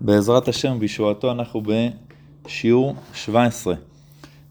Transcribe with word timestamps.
בעזרת 0.00 0.48
השם 0.48 0.78
בישועתו 0.78 1.32
אנחנו 1.32 1.62
בשיעור 2.44 2.94
17. 3.14 3.74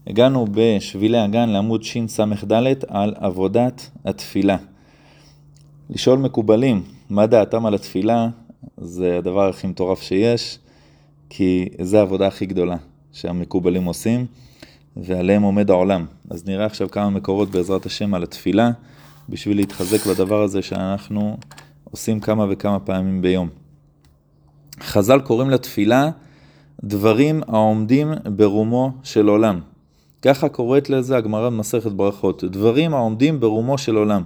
הגענו 0.06 0.46
בשבילי 0.50 1.18
הגן 1.18 1.48
לעמוד 1.48 1.82
שס"ד 1.82 2.52
על 2.88 3.14
עבודת 3.18 3.90
התפילה. 4.04 4.56
לשאול 5.90 6.18
מקובלים 6.18 6.82
מה 7.10 7.26
דעתם 7.26 7.66
על 7.66 7.74
התפילה 7.74 8.28
זה 8.76 9.18
הדבר 9.18 9.48
הכי 9.48 9.66
מטורף 9.66 10.02
שיש, 10.02 10.58
כי 11.30 11.68
זה 11.80 11.98
העבודה 11.98 12.26
הכי 12.26 12.46
גדולה 12.46 12.76
שהמקובלים 13.12 13.84
עושים, 13.84 14.26
ועליהם 14.96 15.42
עומד 15.42 15.70
העולם. 15.70 16.06
אז 16.30 16.46
נראה 16.46 16.66
עכשיו 16.66 16.90
כמה 16.90 17.10
מקורות 17.10 17.50
בעזרת 17.50 17.86
השם 17.86 18.14
על 18.14 18.22
התפילה, 18.22 18.70
בשביל 19.28 19.56
להתחזק 19.56 20.06
בדבר 20.06 20.42
הזה 20.42 20.62
שאנחנו 20.62 21.36
עושים 21.90 22.20
כמה 22.20 22.46
וכמה 22.50 22.80
פעמים 22.80 23.22
ביום. 23.22 23.59
חז"ל 24.82 25.20
קוראים 25.20 25.50
לתפילה 25.50 26.10
דברים 26.84 27.40
העומדים 27.48 28.12
ברומו 28.36 28.92
של 29.02 29.28
עולם. 29.28 29.60
ככה 30.22 30.48
קוראת 30.48 30.90
לזה 30.90 31.16
הגמרא 31.16 31.50
במסכת 31.50 31.92
ברכות, 31.92 32.44
דברים 32.44 32.94
העומדים 32.94 33.40
ברומו 33.40 33.78
של 33.78 33.96
עולם. 33.96 34.22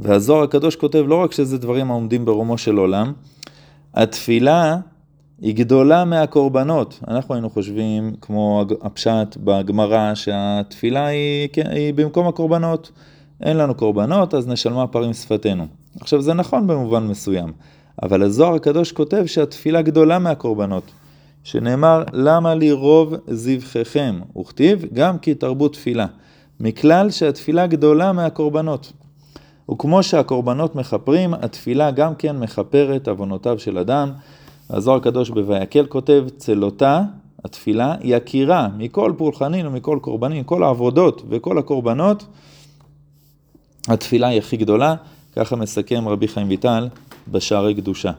והזוהר 0.00 0.42
הקדוש 0.42 0.76
כותב 0.76 1.04
לא 1.06 1.14
רק 1.14 1.32
שזה 1.32 1.58
דברים 1.58 1.90
העומדים 1.90 2.24
ברומו 2.24 2.58
של 2.58 2.76
עולם, 2.76 3.12
התפילה 3.94 4.76
היא 5.40 5.54
גדולה 5.54 6.04
מהקורבנות. 6.04 7.00
אנחנו 7.08 7.34
היינו 7.34 7.50
חושבים, 7.50 8.14
כמו 8.20 8.64
הפשט 8.82 9.36
בגמרא, 9.44 10.14
שהתפילה 10.14 11.06
היא, 11.06 11.48
כן, 11.52 11.66
היא 11.70 11.94
במקום 11.94 12.28
הקורבנות. 12.28 12.90
אין 13.42 13.56
לנו 13.56 13.74
קורבנות, 13.74 14.34
אז 14.34 14.48
נשלמה 14.48 14.86
פרים 14.86 15.12
שפתנו. 15.12 15.66
עכשיו 16.00 16.22
זה 16.22 16.34
נכון 16.34 16.66
במובן 16.66 17.06
מסוים, 17.06 17.52
אבל 18.02 18.22
הזוהר 18.22 18.54
הקדוש 18.54 18.92
כותב 18.92 19.26
שהתפילה 19.26 19.82
גדולה 19.82 20.18
מהקורבנות, 20.18 20.84
שנאמר 21.44 22.04
למה 22.12 22.54
לי 22.54 22.72
רוב 22.72 23.14
זבחיכם, 23.26 24.20
וכתיב 24.40 24.84
גם 24.92 25.18
כי 25.18 25.34
תרבו 25.34 25.68
תפילה, 25.68 26.06
מכלל 26.60 27.10
שהתפילה 27.10 27.66
גדולה 27.66 28.12
מהקורבנות. 28.12 28.92
וכמו 29.70 30.02
שהקורבנות 30.02 30.74
מכפרים, 30.74 31.34
התפילה 31.34 31.90
גם 31.90 32.14
כן 32.14 32.36
מכפרת 32.36 33.08
עוונותיו 33.08 33.58
של 33.58 33.78
אדם. 33.78 34.12
הזוהר 34.70 34.96
הקדוש 34.96 35.30
בויקל 35.30 35.86
כותב, 35.86 36.24
צלותה, 36.36 37.02
התפילה, 37.44 37.94
יקירה 38.00 38.68
מכל 38.76 39.12
פולחנין 39.16 39.66
ומכל 39.66 39.98
קורבנין, 40.02 40.42
כל 40.46 40.62
העבודות 40.62 41.22
וכל 41.28 41.58
הקורבנות, 41.58 42.24
התפילה 43.88 44.28
היא 44.28 44.38
הכי 44.38 44.56
גדולה, 44.56 44.94
ככה 45.36 45.56
מסכם 45.56 46.08
רבי 46.08 46.28
חיים 46.28 46.48
ויטל 46.48 46.88
בשערי 47.28 47.74
קדושה. 47.74 48.12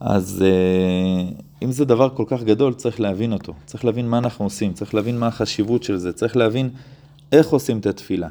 אז 0.00 0.44
אה, 0.46 1.32
אם 1.62 1.72
זה 1.72 1.84
דבר 1.84 2.08
כל 2.08 2.24
כך 2.26 2.42
גדול, 2.42 2.74
צריך 2.74 3.00
להבין 3.00 3.32
אותו. 3.32 3.52
צריך 3.66 3.84
להבין 3.84 4.08
מה 4.08 4.18
אנחנו 4.18 4.44
עושים, 4.44 4.72
צריך 4.72 4.94
להבין 4.94 5.18
מה 5.18 5.26
החשיבות 5.26 5.82
של 5.82 5.96
זה, 5.96 6.12
צריך 6.12 6.36
להבין 6.36 6.70
איך 7.32 7.48
עושים 7.48 7.78
את 7.78 7.86
התפילה. 7.86 8.28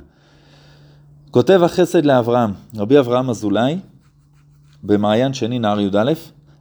כותב 1.32 1.62
החסד 1.64 2.06
לאברהם, 2.06 2.52
רבי 2.78 3.00
אברהם 3.00 3.30
אזולאי, 3.30 3.78
במעיין 4.84 5.34
שני 5.34 5.60
נהר 5.60 5.80
י"א, 5.80 6.14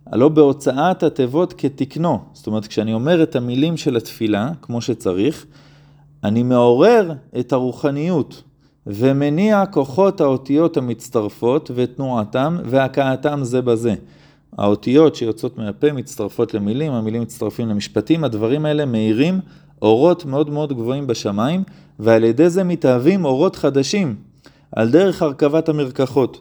הלא 0.07 0.29
בהוצאת 0.29 1.03
התיבות 1.03 1.55
כתקנו. 1.59 2.19
זאת 2.33 2.47
אומרת, 2.47 2.67
כשאני 2.67 2.93
אומר 2.93 3.23
את 3.23 3.37
המילים 3.37 3.77
של 3.77 3.97
התפילה, 3.97 4.51
כמו 4.63 4.81
שצריך, 4.81 5.47
אני 6.25 6.43
מעורר 6.43 7.13
את 7.39 7.53
הרוחניות. 7.53 8.43
ומניע 8.93 9.65
כוחות 9.67 10.21
האותיות 10.21 10.77
המצטרפות 10.77 11.71
ותנועתם 11.75 12.59
והכאתם 12.65 13.41
זה 13.43 13.63
בזה. 13.63 13.95
האותיות 14.59 15.15
שיוצאות 15.15 15.59
מהפה 15.59 15.93
מצטרפות 15.93 16.55
למילים, 16.55 16.93
המילים 16.93 17.23
מצטרפים 17.23 17.69
למשפטים, 17.69 18.25
הדברים 18.25 18.65
האלה 18.65 18.85
מאירים 18.85 19.41
אורות 19.83 20.25
מאוד 20.25 20.51
מאוד 20.51 20.73
גבוהים 20.73 21.07
בשמיים, 21.07 21.63
ועל 21.99 22.25
ידי 22.25 22.51
זה 22.51 22.65
מתאהבים 22.65 23.25
אורות 23.25 23.57
חדשים, 23.57 24.17
על 24.73 24.91
דרך 24.91 25.23
הרכבת 25.23 25.69
המרקחות. 25.69 26.41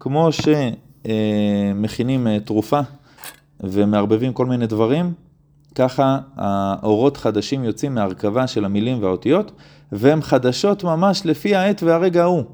כמו 0.00 0.28
שמכינים 1.02 2.26
אה, 2.26 2.40
תרופה 2.44 2.80
ומערבבים 3.60 4.32
כל 4.32 4.46
מיני 4.46 4.66
דברים, 4.66 5.12
ככה 5.74 6.18
האורות 6.36 7.16
חדשים 7.16 7.64
יוצאים 7.64 7.94
מהרכבה 7.94 8.46
של 8.46 8.64
המילים 8.64 9.02
והאותיות, 9.02 9.52
והן 9.92 10.22
חדשות 10.22 10.84
ממש 10.84 11.22
לפי 11.24 11.54
העת 11.54 11.82
והרגע 11.82 12.22
ההוא. 12.22 12.44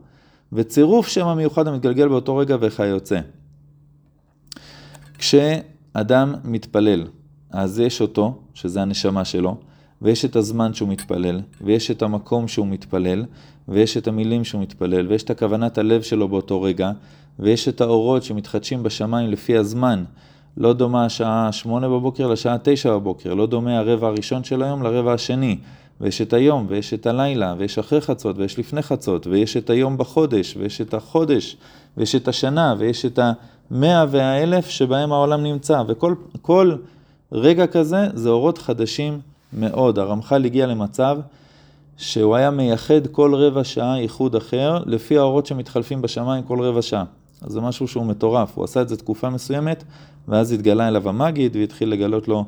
וצירוף 0.53 1.09
שם 1.09 1.27
המיוחד 1.27 1.69
המתגלגל 1.69 2.09
באותו 2.09 2.37
רגע 2.37 2.57
וכיוצא. 2.61 3.21
כשאדם 5.19 6.35
מתפלל, 6.45 7.07
אז 7.51 7.81
יש 7.81 8.01
אותו, 8.01 8.39
שזה 8.55 8.83
הנשמה 8.83 9.25
שלו, 9.25 9.57
ויש 10.03 10.25
את 10.25 10.37
הזמן 10.37 10.75
שהוא 10.75 10.89
מתפלל, 10.89 11.41
ויש 11.61 11.91
את 11.91 12.03
המקום 12.03 12.49
שהוא 12.49 12.67
מתפלל, 12.67 13.25
ויש 13.69 13.97
את 13.97 14.09
המילים 14.09 14.45
שהוא 14.45 14.63
מתפלל, 14.63 15.07
ויש 15.07 15.23
את 15.23 15.31
הכוונת 15.31 15.79
הלב 15.79 16.03
שלו 16.03 16.29
באותו 16.29 16.63
רגע, 16.63 16.91
ויש 17.39 17.69
את 17.69 17.81
האורות 17.81 18.23
שמתחדשים 18.23 18.83
בשמיים 18.83 19.31
לפי 19.31 19.57
הזמן. 19.57 20.05
לא 20.57 20.73
דומה 20.73 21.05
השעה 21.05 21.53
שמונה 21.53 21.89
בבוקר 21.89 22.27
לשעה 22.27 22.57
תשע 22.63 22.91
בבוקר, 22.93 23.35
לא 23.35 23.47
דומה 23.47 23.79
הרבע 23.79 24.07
הראשון 24.07 24.45
של 24.45 24.63
היום 24.63 24.83
לרבע 24.83 25.13
השני. 25.13 25.59
ויש 26.01 26.23
את 26.23 26.33
היום, 26.33 26.67
ויש 26.69 26.95
את 26.95 27.07
הלילה, 27.07 27.55
ויש 27.59 27.79
אחרי 27.79 28.01
חצות, 28.01 28.39
ויש 28.39 28.59
לפני 28.59 28.83
חצות, 28.83 29.27
ויש 29.27 29.57
את 29.57 29.71
היום 29.71 29.99
בחודש, 29.99 30.57
ויש 30.57 30.81
את 30.81 30.95
החודש, 30.95 31.57
ויש 31.97 32.15
את 32.15 32.29
השנה, 32.29 32.75
ויש 32.79 33.07
את 33.07 33.19
המאה 33.71 34.05
והאלף 34.11 34.69
שבהם 34.69 35.13
העולם 35.13 35.43
נמצא, 35.43 35.83
וכל 35.89 36.75
רגע 37.33 37.67
כזה 37.67 38.07
זה 38.15 38.29
אורות 38.29 38.59
חדשים 38.59 39.21
מאוד. 39.53 39.99
הרמח"ל 39.99 40.45
הגיע 40.45 40.67
למצב 40.67 41.19
שהוא 41.97 42.37
היה 42.37 42.51
מייחד 42.51 43.07
כל 43.07 43.35
רבע 43.35 43.65
שעה 43.65 44.01
ייחוד 44.01 44.37
אחר, 44.37 44.83
לפי 44.87 45.19
האורות 45.19 45.47
שמתחלפים 45.47 46.03
בשמיים 46.03 46.43
כל 46.43 46.61
רבע 46.61 46.83
שעה. 46.83 47.05
אז 47.43 47.53
זה 47.53 47.61
משהו 47.61 47.89
שהוא 47.89 48.07
מטורף, 48.07 48.53
הוא 48.55 48.65
עשה 48.65 48.83
את 48.83 48.89
זה 48.89 48.97
תקופה 48.97 49.31
מסוימת, 49.31 49.85
ואז 50.29 50.53
התגלה 50.53 50.89
אליו 50.89 51.09
המגיד 51.09 51.57
והתחיל 51.57 51.89
לגלות 51.89 52.29
לו 52.29 52.45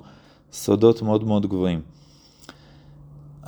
סודות 0.53 1.03
מאוד 1.03 1.25
מאוד 1.25 1.47
גבוהים. 1.47 1.81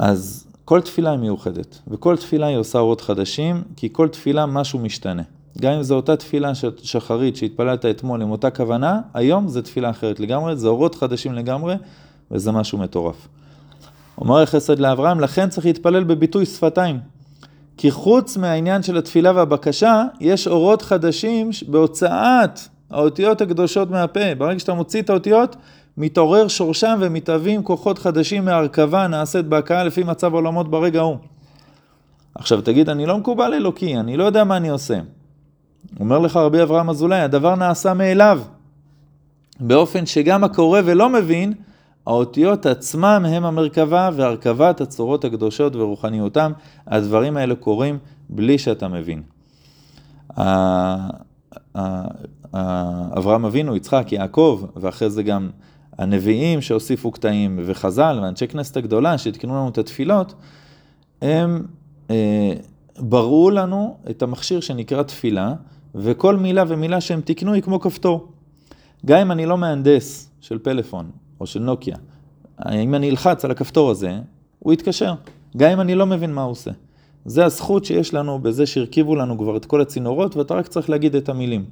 אז 0.02 0.46
כל 0.64 0.80
תפילה 0.80 1.10
היא 1.10 1.18
מיוחדת, 1.18 1.78
וכל 1.88 2.16
תפילה 2.16 2.46
היא 2.46 2.56
עושה 2.56 2.78
אורות 2.78 3.00
חדשים, 3.00 3.62
כי 3.76 3.88
כל 3.92 4.08
תפילה 4.08 4.46
משהו 4.46 4.78
משתנה. 4.78 5.22
גם 5.58 5.72
אם 5.72 5.82
זו 5.82 5.96
אותה 5.96 6.16
תפילה 6.16 6.52
שחרית 6.82 7.36
שהתפללת 7.36 7.86
אתמול 7.86 8.22
עם 8.22 8.30
אותה 8.30 8.50
כוונה, 8.50 9.00
היום 9.14 9.48
זו 9.48 9.62
תפילה 9.62 9.90
אחרת 9.90 10.20
לגמרי, 10.20 10.56
זה 10.56 10.68
אורות 10.68 10.94
חדשים 10.94 11.32
לגמרי, 11.32 11.74
וזה 12.30 12.52
משהו 12.52 12.78
מטורף. 12.78 13.28
אומר 14.18 14.42
החסד 14.42 14.78
לאברהם, 14.78 15.20
לכן 15.20 15.48
צריך 15.48 15.66
להתפלל 15.66 16.04
בביטוי 16.04 16.46
שפתיים. 16.46 16.98
כי 17.76 17.90
חוץ 17.90 18.36
מהעניין 18.36 18.82
של 18.82 18.96
התפילה 18.96 19.32
והבקשה, 19.34 20.04
יש 20.20 20.48
אורות 20.48 20.82
חדשים 20.82 21.50
בהוצאת 21.68 22.60
האותיות 22.90 23.40
הקדושות 23.40 23.90
מהפה. 23.90 24.34
ברגע 24.38 24.58
שאתה 24.58 24.74
מוציא 24.74 25.02
את 25.02 25.10
האותיות, 25.10 25.56
מתעורר 25.96 26.48
שורשם 26.48 26.98
ומתהווים 27.00 27.62
כוחות 27.62 27.98
חדשים 27.98 28.44
מהרכבה 28.44 29.06
נעשית 29.06 29.46
בהקאה 29.46 29.84
לפי 29.84 30.02
מצב 30.02 30.34
עולמות 30.34 30.70
ברגע 30.70 31.00
ההוא. 31.00 31.16
עכשיו 32.34 32.60
תגיד, 32.60 32.88
אני 32.88 33.06
לא 33.06 33.18
מקובל 33.18 33.54
אלוקי, 33.54 33.96
אני 33.96 34.16
לא 34.16 34.24
יודע 34.24 34.44
מה 34.44 34.56
אני 34.56 34.68
עושה. 34.68 35.00
אומר 36.00 36.18
לך 36.18 36.36
רבי 36.36 36.62
אברהם 36.62 36.90
אזולאי, 36.90 37.20
הדבר 37.20 37.54
נעשה 37.54 37.94
מאליו. 37.94 38.40
באופן 39.60 40.06
שגם 40.06 40.44
הקורא 40.44 40.80
ולא 40.84 41.08
מבין, 41.08 41.52
האותיות 42.06 42.66
עצמם 42.66 43.26
הם 43.28 43.44
המרכבה 43.44 44.10
והרכבת 44.16 44.80
הצורות 44.80 45.24
הקדושות 45.24 45.76
ורוחניותם. 45.76 46.52
הדברים 46.86 47.36
האלה 47.36 47.54
קורים 47.54 47.98
בלי 48.28 48.58
שאתה 48.58 48.88
מבין. 48.88 49.22
אברהם 53.16 53.44
אבינו, 53.44 53.76
יצחק, 53.76 54.12
יעקב, 54.12 54.64
ואחרי 54.76 55.10
זה 55.10 55.22
גם 55.22 55.50
הנביאים 56.00 56.60
שהוסיפו 56.60 57.10
קטעים, 57.10 57.60
וחז"ל, 57.66 58.18
ואנשי 58.22 58.46
כנסת 58.46 58.76
הגדולה 58.76 59.18
שהתקנו 59.18 59.54
לנו 59.54 59.68
את 59.68 59.78
התפילות, 59.78 60.34
הם 61.22 61.66
אה, 62.10 62.52
בראו 62.98 63.50
לנו 63.50 63.96
את 64.10 64.22
המכשיר 64.22 64.60
שנקרא 64.60 65.02
תפילה, 65.02 65.54
וכל 65.94 66.36
מילה 66.36 66.64
ומילה 66.68 67.00
שהם 67.00 67.20
תיקנו 67.20 67.52
היא 67.52 67.62
כמו 67.62 67.80
כפתור. 67.80 68.28
גם 69.06 69.18
אם 69.18 69.30
אני 69.32 69.46
לא 69.46 69.58
מהנדס 69.58 70.30
של 70.40 70.58
פלאפון 70.58 71.10
או 71.40 71.46
של 71.46 71.60
נוקיה, 71.60 71.96
אם 72.72 72.94
אני 72.94 73.10
אלחץ 73.10 73.44
על 73.44 73.50
הכפתור 73.50 73.90
הזה, 73.90 74.18
הוא 74.58 74.72
יתקשר, 74.72 75.14
גם 75.56 75.70
אם 75.70 75.80
אני 75.80 75.94
לא 75.94 76.06
מבין 76.06 76.34
מה 76.34 76.42
הוא 76.42 76.50
עושה. 76.50 76.70
זה 77.24 77.44
הזכות 77.44 77.84
שיש 77.84 78.14
לנו 78.14 78.38
בזה 78.38 78.66
שהרכיבו 78.66 79.16
לנו 79.16 79.38
כבר 79.38 79.56
את 79.56 79.64
כל 79.64 79.80
הצינורות, 79.80 80.36
ואתה 80.36 80.54
רק 80.54 80.68
צריך 80.68 80.90
להגיד 80.90 81.16
את 81.16 81.28
המילים. 81.28 81.64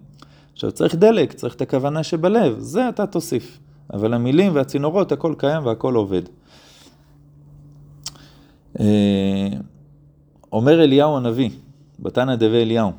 עכשיו 0.52 0.72
צריך 0.72 0.94
דלק, 0.94 1.32
צריך 1.32 1.54
את 1.54 1.60
הכוונה 1.60 2.02
שבלב, 2.02 2.58
זה 2.58 2.88
אתה 2.88 3.06
תוסיף. 3.06 3.58
אבל 3.92 4.14
המילים 4.14 4.54
והצינורות, 4.54 5.12
הכל 5.12 5.34
קיים 5.38 5.66
והכל 5.66 5.94
עובד. 5.94 6.22
אה, 8.80 9.48
אומר 10.52 10.84
אליהו 10.84 11.16
הנביא, 11.16 11.50
בתנא 12.00 12.34
דבי 12.34 12.62
אליהו, 12.62 12.92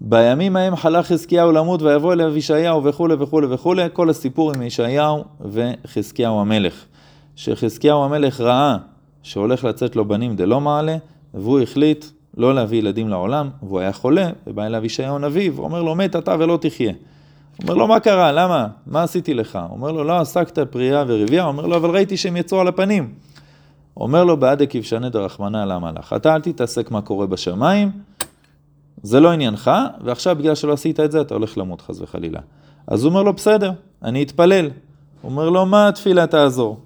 בימים 0.00 0.56
ההם 0.56 0.76
חלה 0.76 1.02
חזקיהו 1.02 1.52
למות 1.52 1.82
ויבוא 1.82 2.12
אליו 2.12 2.36
ישעיהו 2.36 2.84
וכולי 2.84 3.14
וכולי 3.14 3.46
וכולי, 3.46 3.82
כל 3.92 4.10
הסיפור 4.10 4.52
עם 4.52 4.62
ישעיהו 4.62 5.24
וחזקיהו 5.40 6.40
המלך. 6.40 6.84
שחזקיהו 7.36 8.04
המלך 8.04 8.40
ראה 8.40 8.76
שהולך 9.22 9.64
לצאת 9.64 9.96
לו 9.96 10.04
בנים 10.04 10.36
דלא 10.36 10.60
מעלה, 10.60 10.96
והוא 11.34 11.60
החליט 11.60 12.04
לא 12.36 12.54
להביא 12.54 12.78
ילדים 12.78 13.08
לעולם, 13.08 13.50
והוא 13.62 13.80
היה 13.80 13.92
חולה, 13.92 14.30
ובא 14.46 14.66
אליו 14.66 14.84
ישעיהו 14.84 15.18
נביא, 15.18 15.50
ואומר 15.54 15.82
לו, 15.82 15.94
מת 15.94 16.16
אתה 16.16 16.36
ולא 16.38 16.58
תחיה. 16.60 16.92
אומר 17.62 17.74
לו, 17.74 17.86
מה 17.86 18.00
קרה? 18.00 18.32
למה? 18.32 18.66
מה 18.86 19.02
עשיתי 19.02 19.34
לך? 19.34 19.58
אומר 19.70 19.92
לו, 19.92 20.04
לא 20.04 20.20
עסקת 20.20 20.58
פריאה 20.58 21.04
ורבייה. 21.06 21.44
אומר 21.44 21.66
לו, 21.66 21.76
אבל 21.76 21.90
ראיתי 21.90 22.16
שהם 22.16 22.36
יצאו 22.36 22.60
על 22.60 22.68
הפנים. 22.68 23.14
אומר 23.96 24.24
לו, 24.24 24.36
בעדק 24.36 24.74
יבשנה 24.74 25.08
דרחמנא 25.08 25.64
למה 25.64 25.92
לך? 25.92 26.12
אתה 26.16 26.34
אל 26.34 26.40
תתעסק 26.40 26.90
מה 26.90 27.00
קורה 27.00 27.26
בשמיים, 27.26 27.90
זה 29.02 29.20
לא 29.20 29.30
עניינך, 29.30 29.70
ועכשיו 30.04 30.36
בגלל 30.36 30.54
שלא 30.54 30.72
עשית 30.72 31.00
את 31.00 31.12
זה, 31.12 31.20
אתה 31.20 31.34
הולך 31.34 31.58
למות 31.58 31.80
חס 31.80 32.00
וחלילה. 32.00 32.40
אז 32.86 33.04
הוא 33.04 33.10
אומר 33.10 33.22
לו, 33.22 33.32
בסדר, 33.32 33.72
אני 34.02 34.22
אתפלל. 34.22 34.70
הוא 35.20 35.30
אומר 35.30 35.50
לו, 35.50 35.66
מה 35.66 35.88
התפילה 35.88 36.26
תעזור? 36.26 36.80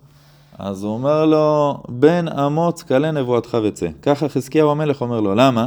אז 0.59 0.85
הוא 0.85 0.93
אומר 0.93 1.25
לו, 1.25 1.77
בן 1.89 2.29
אמוץ 2.29 2.83
כלה 2.83 3.11
נבואתך 3.11 3.57
וצא. 3.65 3.89
ככה 4.03 4.29
חזקיהו 4.29 4.71
המלך 4.71 5.01
אומר 5.01 5.21
לו, 5.21 5.35
למה? 5.35 5.67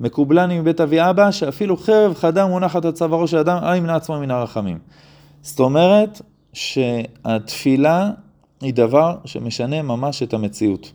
מקובלני 0.00 0.60
מבית 0.60 0.80
אבי 0.80 1.00
אבא, 1.00 1.30
שאפילו 1.30 1.76
חרב 1.76 2.14
חדה 2.14 2.46
מונחת 2.46 2.84
על 2.84 2.92
צווארו 2.92 3.28
של 3.28 3.36
אדם, 3.36 3.58
אל 3.62 3.76
ימנע 3.76 3.96
עצמו 3.96 4.20
מן 4.20 4.30
הרחמים. 4.30 4.78
זאת 5.42 5.60
אומרת 5.60 6.20
שהתפילה 6.52 8.10
היא 8.60 8.74
דבר 8.74 9.16
שמשנה 9.24 9.82
ממש 9.82 10.22
את 10.22 10.34
המציאות. 10.34 10.92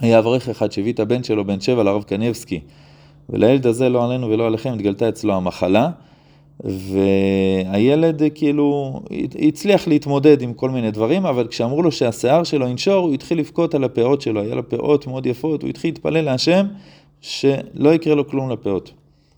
היה 0.00 0.18
אברך 0.18 0.48
אחד 0.48 0.72
שהביא 0.72 0.92
את 0.92 1.00
הבן 1.00 1.22
שלו, 1.22 1.44
בן 1.44 1.60
שבע, 1.60 1.82
לרב 1.82 2.02
קניבסקי, 2.02 2.60
ולילד 3.30 3.66
הזה, 3.66 3.88
לא 3.88 4.04
עלינו 4.04 4.30
ולא 4.30 4.46
עליכם, 4.46 4.72
התגלתה 4.72 5.08
אצלו 5.08 5.34
המחלה, 5.34 5.90
והילד 6.60 8.22
כאילו 8.34 9.00
הצליח 9.48 9.88
להתמודד 9.88 10.42
עם 10.42 10.52
כל 10.52 10.70
מיני 10.70 10.90
דברים, 10.90 11.26
אבל 11.26 11.46
כשאמרו 11.46 11.82
לו 11.82 11.92
שהשיער 11.92 12.44
שלו 12.44 12.68
ינשור, 12.68 13.06
הוא 13.06 13.14
התחיל 13.14 13.38
לבכות 13.38 13.74
על 13.74 13.84
הפאות 13.84 14.22
שלו, 14.22 14.40
היה 14.40 14.54
לו 14.54 14.68
פאות 14.68 15.06
מאוד 15.06 15.26
יפות, 15.26 15.62
הוא 15.62 15.70
התחיל 15.70 15.90
להתפלל 15.90 16.24
להשם 16.24 16.66
שלא 17.22 17.94
יקרה 17.94 18.14
לו 18.14 18.28
כלום 18.28 18.50
לפאות. 18.50 18.92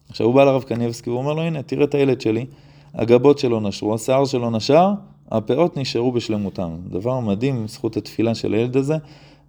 עכשיו 0.08 0.26
הוא 0.26 0.34
בא 0.34 0.44
לרב 0.44 0.62
קניבסקי 0.62 1.10
והוא 1.10 1.20
אומר 1.20 1.32
לו, 1.32 1.42
הנה, 1.42 1.62
תראה 1.62 1.84
את 1.84 1.94
הילד 1.94 2.20
שלי, 2.20 2.46
הגבות 2.94 3.38
שלו 3.38 3.60
נשרו, 3.60 3.94
השיער 3.94 4.24
שלו 4.24 4.50
נשר, 4.50 4.90
הפאות 5.30 5.76
נשארו 5.76 6.12
בשלמותם. 6.12 6.70
דבר 6.90 7.20
מדהים, 7.20 7.68
זכות 7.68 7.96
התפילה 7.96 8.34
של 8.34 8.54
הילד 8.54 8.76
הזה. 8.76 8.96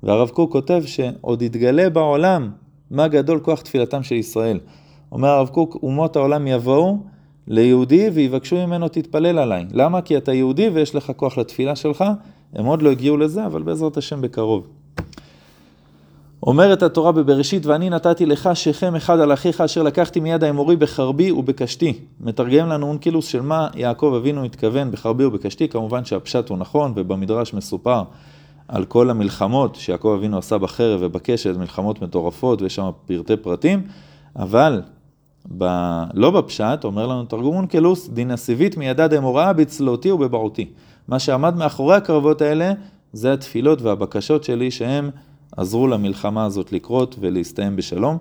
והרב 0.03 0.29
קוק 0.29 0.51
כותב 0.51 0.83
שעוד 0.85 1.41
יתגלה 1.41 1.89
בעולם 1.89 2.51
מה 2.91 3.07
גדול 3.07 3.39
כוח 3.39 3.61
תפילתם 3.61 4.03
של 4.03 4.15
ישראל. 4.15 4.59
אומר 5.11 5.29
הרב 5.29 5.47
קוק, 5.47 5.77
אומות 5.83 6.15
העולם 6.15 6.47
יבואו 6.47 6.97
ליהודי 7.47 8.09
ויבקשו 8.09 8.67
ממנו 8.67 8.87
תתפלל 8.87 9.39
עליי. 9.39 9.65
למה? 9.71 10.01
כי 10.01 10.17
אתה 10.17 10.33
יהודי 10.33 10.69
ויש 10.69 10.95
לך 10.95 11.11
כוח 11.15 11.37
לתפילה 11.37 11.75
שלך. 11.75 12.03
הם 12.53 12.65
עוד 12.65 12.81
לא 12.81 12.91
הגיעו 12.91 13.17
לזה, 13.17 13.45
אבל 13.45 13.63
בעזרת 13.63 13.97
השם 13.97 14.21
בקרוב. 14.21 14.67
אומרת 16.45 16.83
התורה 16.83 17.11
בבראשית, 17.11 17.65
ואני 17.65 17.89
נתתי 17.89 18.25
לך 18.25 18.49
שכם 18.53 18.95
אחד 18.95 19.19
על 19.19 19.33
אחיך 19.33 19.61
אשר 19.61 19.83
לקחתי 19.83 20.19
מיד 20.19 20.43
האמורי 20.43 20.75
בחרבי 20.75 21.31
ובקשתי. 21.31 21.93
מתרגם 22.21 22.69
לנו 22.69 22.87
אונקילוס 22.87 23.27
של 23.27 23.41
מה 23.41 23.67
יעקב 23.75 24.13
אבינו 24.17 24.43
התכוון 24.43 24.91
בחרבי 24.91 25.25
ובקשתי, 25.25 25.67
כמובן 25.67 26.05
שהפשט 26.05 26.49
הוא 26.49 26.57
נכון, 26.57 26.93
ובמדרש 26.95 27.53
מסופר 27.53 28.03
על 28.67 28.85
כל 28.85 29.09
המלחמות 29.09 29.75
שיעקב 29.75 30.15
אבינו 30.17 30.37
עשה 30.37 30.57
בחרב 30.57 30.99
ובקשת, 31.03 31.57
מלחמות 31.57 32.01
מטורפות, 32.01 32.61
ויש 32.61 32.75
שם 32.75 32.89
פרטי 33.05 33.37
פרטים, 33.37 33.81
אבל 34.35 34.81
ב... 35.57 35.63
לא 36.13 36.31
בפשט, 36.31 36.83
אומר 36.83 37.07
לנו 37.07 37.25
תרגום 37.25 37.55
אונקלוס, 37.55 38.09
דין 38.09 38.35
סיבית 38.35 38.77
מידד 38.77 39.13
אמוראה 39.13 39.53
בצלותי 39.53 40.11
ובבעותי. 40.11 40.65
מה 41.07 41.19
שעמד 41.19 41.55
מאחורי 41.57 41.95
הקרבות 41.95 42.41
האלה, 42.41 42.71
זה 43.13 43.33
התפילות 43.33 43.81
והבקשות 43.81 44.43
שלי 44.43 44.71
שהם 44.71 45.09
עזרו 45.57 45.87
למלחמה 45.87 46.45
הזאת 46.45 46.71
לקרות 46.71 47.15
ולהסתיים 47.19 47.75
בשלום. 47.75 48.17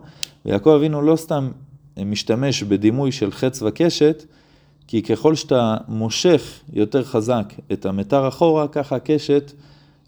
ויעקב 0.47 0.71
אבינו 0.71 1.03
לא 1.03 1.17
סתם 1.17 1.51
משתמש 1.97 2.63
בדימוי 2.63 3.13
של 3.13 3.33
חץ 3.33 3.63
וקשת, 3.63 4.25
כי 4.87 5.03
ככל 5.03 5.35
שאתה 5.35 5.77
מושך 5.89 6.61
יותר 6.73 7.05
חזק 7.05 7.55
את 7.73 7.87
המתר 7.87 8.29
אחורה, 8.29 8.69
ככה 8.69 8.97
הקשת 8.97 9.53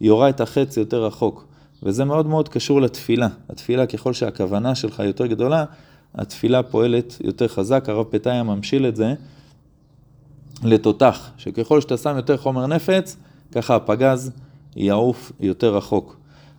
יורה 0.01 0.29
את 0.29 0.41
החץ 0.41 0.77
יותר 0.77 1.05
רחוק. 1.05 1.47
וזה 1.83 2.05
מאוד 2.05 2.27
מאוד 2.27 2.49
קשור 2.49 2.81
לתפילה. 2.81 3.29
התפילה, 3.51 3.87
ככל 3.87 4.13
שהכוונה 4.13 4.75
שלך 4.75 4.99
יותר 4.99 5.27
גדולה, 5.27 5.65
התפילה 6.15 6.63
פועלת 6.63 7.17
יותר 7.25 7.49
חזק. 7.49 7.89
הרב 7.89 8.07
פתאיה 8.11 8.43
ממשיל 8.43 8.87
את 8.87 8.97
זה 8.97 9.15
לתותח, 10.65 11.31
שככל 11.37 11.81
שאתה 11.81 11.97
שם 11.97 12.17
יותר 12.17 12.37
חומר 12.37 12.67
נפץ, 12.67 13.17
ככה 13.53 13.77
הפגז 13.77 14.31
יעוף 14.77 15.33
יותר 15.41 15.77
רחוק. 15.77 16.16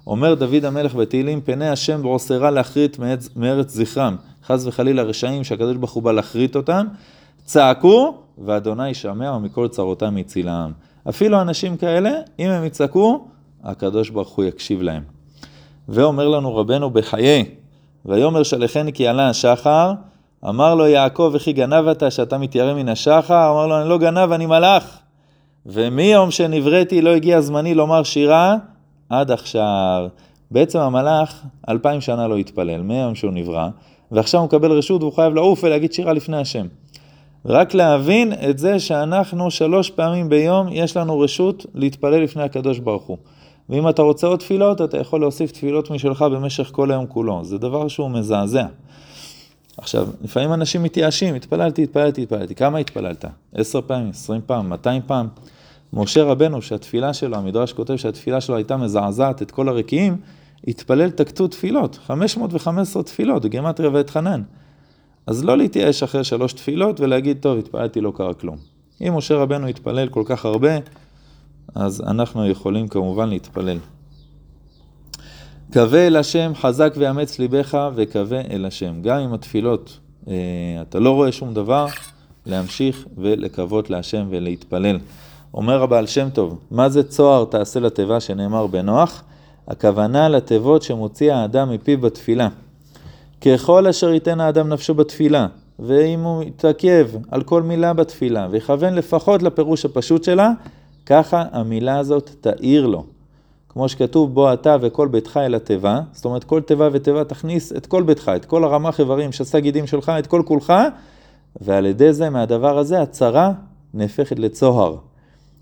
אומר 0.08 0.34
דוד 0.34 0.66
המלך 0.66 0.96
בתהילים, 0.96 1.42
פני 1.42 1.70
השם 1.70 2.02
בעושרה 2.02 2.52
להכרית 2.52 2.98
מארץ 3.36 3.74
זכרם. 3.74 4.16
חס 4.46 4.66
וחלילה 4.66 5.04
רשעים 5.04 5.44
שהקדוש 5.44 5.78
ברוך 5.78 5.92
הוא 5.92 6.04
בא 6.04 6.12
להכרית 6.12 6.56
אותם, 6.56 6.88
צעקו, 7.44 8.18
ואדוני 8.38 8.94
שמע 8.94 9.32
ומכל 9.32 9.68
צרותם 9.68 10.18
הצילם. 10.18 10.72
אפילו 11.10 11.42
אנשים 11.42 11.78
כאלה, 11.78 12.12
אם 12.40 12.50
הם 12.50 12.66
יצעקו, 12.66 13.28
הקדוש 13.64 14.10
ברוך 14.10 14.30
הוא 14.30 14.46
יקשיב 14.46 14.82
להם. 14.82 15.04
ואומר 15.90 16.28
לנו 16.28 16.56
רבנו 16.56 16.90
בחיי, 16.90 17.46
ויאמר 18.06 18.44
שלחני 18.44 18.94
כי 18.94 19.08
עלה 19.08 19.30
השחר, 19.30 19.94
אמר 20.50 20.76
לו 20.76 20.88
יעקב 20.88 21.32
וכי 21.34 21.54
גנב 21.54 21.88
אתה 21.88 22.12
שאתה 22.12 22.38
מתיירא 22.38 22.74
מן 22.74 22.90
השחר? 22.90 23.52
אמר 23.52 23.68
לו 23.68 23.82
אני 23.82 23.90
לא 23.90 23.98
גנב 23.98 24.32
אני 24.32 24.46
מלאך. 24.46 24.98
ומיום 25.66 26.32
שנבראתי 26.32 27.02
לא 27.02 27.10
הגיע 27.10 27.42
זמני 27.42 27.74
לומר 27.74 28.04
שירה, 28.04 28.56
עד 29.10 29.32
עכשיו. 29.32 30.08
בעצם 30.52 30.80
המלאך 30.80 31.44
אלפיים 31.70 32.02
שנה 32.02 32.28
לא 32.28 32.38
התפלל, 32.38 32.82
מהיום 32.82 33.16
שהוא 33.16 33.32
נברא, 33.32 33.70
ועכשיו 34.12 34.40
הוא 34.40 34.48
מקבל 34.48 34.72
רשות 34.72 35.02
והוא 35.02 35.14
חייב 35.14 35.34
לעוף 35.34 35.64
ולהגיד 35.64 35.94
שירה 35.94 36.14
לפני 36.14 36.38
השם. 36.38 36.68
רק 37.46 37.74
להבין 37.74 38.34
את 38.50 38.60
זה 38.60 38.80
שאנחנו 38.80 39.52
שלוש 39.52 39.90
פעמים 39.90 40.30
ביום 40.30 40.68
יש 40.72 40.98
לנו 40.98 41.20
רשות 41.20 41.66
להתפלל 41.74 42.24
לפני 42.24 42.44
הקדוש 42.44 42.80
ברוך 42.80 43.04
הוא. 43.04 43.18
ואם 43.70 43.90
אתה 43.90 44.02
רוצה 44.02 44.28
עוד 44.28 44.40
תפילות, 44.40 44.82
אתה 44.82 44.98
יכול 44.98 45.20
להוסיף 45.20 45.52
תפילות 45.52 45.92
משלך 45.92 46.22
במשך 46.22 46.70
כל 46.72 46.92
היום 46.92 47.06
כולו. 47.06 47.44
זה 47.44 47.58
דבר 47.58 47.88
שהוא 47.88 48.10
מזעזע. 48.10 48.66
עכשיו, 49.78 50.08
לפעמים 50.24 50.54
אנשים 50.54 50.84
מתייאשים, 50.84 51.36
התפללתי, 51.36 51.84
התפללתי, 51.84 52.24
התפללתי. 52.24 52.56
כמה 52.56 52.78
התפללת? 52.78 53.26
עשר 53.54 53.82
פעמים, 53.82 54.10
עשרים 54.10 54.42
פעם, 54.46 54.70
מאתיים 54.70 55.02
פעם? 55.06 55.28
משה 55.94 56.24
רבנו, 56.24 56.62
שהתפילה 56.62 57.14
שלו, 57.14 57.38
המדרש 57.38 57.74
כותב 57.74 57.96
שהתפילה 57.96 58.42
שלו 58.42 58.56
הייתה 58.56 58.78
מזעזעת 58.78 59.42
את 59.42 59.52
כל 59.52 59.70
הרקיעים, 59.70 60.18
התפלל 60.68 61.10
תקצו 61.10 61.48
תפילות, 61.48 62.00
515 62.06 63.04
תפילות, 63.04 63.46
גימטריה 63.46 63.90
ואת 63.94 64.10
חנן. 64.10 64.42
אז 65.28 65.46
לא 65.46 65.58
להתייאש 65.58 66.04
אחרי 66.04 66.24
שלוש 66.24 66.54
תפילות 66.54 67.00
ולהגיד, 67.00 67.38
טוב, 67.40 67.58
התפללתי, 67.58 68.02
לא 68.02 68.14
קרה 68.16 68.34
כלום. 68.34 68.58
אם 69.02 69.14
משה 69.18 69.36
רבנו 69.36 69.68
התפלל 69.68 70.08
כל 70.08 70.24
כך 70.26 70.46
הרבה, 70.46 70.72
אז 71.76 72.02
אנחנו 72.02 72.48
יכולים 72.48 72.88
כמובן 72.88 73.30
להתפלל. 73.30 73.78
קווה 75.74 76.08
אל 76.08 76.16
השם, 76.16 76.52
חזק 76.56 76.94
ואמץ 76.98 77.40
ליבך 77.40 77.78
וקווה 77.96 78.42
אל 78.42 78.66
השם. 78.66 79.02
גם 79.02 79.20
אם 79.20 79.34
התפילות, 79.34 80.00
אה, 80.28 80.34
אתה 80.82 81.00
לא 81.00 81.12
רואה 81.12 81.32
שום 81.32 81.54
דבר, 81.54 81.86
להמשיך 82.46 83.08
ולקוות 83.18 83.90
להשם 83.90 84.28
ולהתפלל. 84.30 84.98
אומר 85.54 85.84
הבעל 85.84 86.06
שם 86.06 86.30
טוב, 86.30 86.60
מה 86.72 86.90
זה 86.90 87.04
צוהר 87.04 87.46
תעשה 87.46 87.80
לתיבה 87.80 88.20
שנאמר 88.20 88.68
בנוח? 88.68 89.24
הכוונה 89.68 90.30
לתיבות 90.30 90.82
שמוציא 90.82 91.34
האדם 91.34 91.72
מפיו 91.72 92.02
בתפילה. 92.02 92.48
ככל 93.42 93.88
אשר 93.88 94.14
ייתן 94.14 94.40
האדם 94.40 94.70
נפשו 94.70 94.94
בתפילה, 94.94 95.48
ואם 95.80 96.20
הוא 96.20 96.44
יתעכב 96.44 97.10
על 97.32 97.44
כל 97.44 97.64
מילה 97.64 97.94
בתפילה, 97.94 98.48
ויכוון 98.52 98.94
לפחות 98.94 99.44
לפירוש 99.44 99.86
הפשוט 99.86 100.24
שלה, 100.24 100.52
ככה 101.06 101.44
המילה 101.52 102.00
הזאת 102.00 102.30
תאיר 102.42 102.88
לו. 102.88 103.04
כמו 103.70 103.90
שכתוב, 103.90 104.34
בוא 104.34 104.54
אתה 104.54 104.76
וכל 104.82 105.08
ביתך 105.08 105.40
אל 105.44 105.56
התיבה, 105.56 106.02
זאת 106.12 106.26
אומרת 106.26 106.44
כל 106.44 106.62
תיבה 106.62 106.90
ותיבה 106.92 107.24
תכניס 107.24 107.74
את 107.74 107.86
כל 107.86 108.04
ביתך, 108.04 108.32
את 108.36 108.46
כל 108.46 108.64
הרמ"ח 108.64 109.00
איברים, 109.00 109.32
שסה 109.32 109.60
גידים 109.60 109.88
שלך, 109.88 110.10
את 110.20 110.28
כל 110.28 110.42
כולך, 110.46 110.74
ועל 111.62 111.86
ידי 111.86 112.14
זה, 112.14 112.30
מהדבר 112.30 112.78
הזה, 112.78 113.02
הצרה 113.02 113.52
נהפכת 113.94 114.40
לצוהר. 114.40 114.96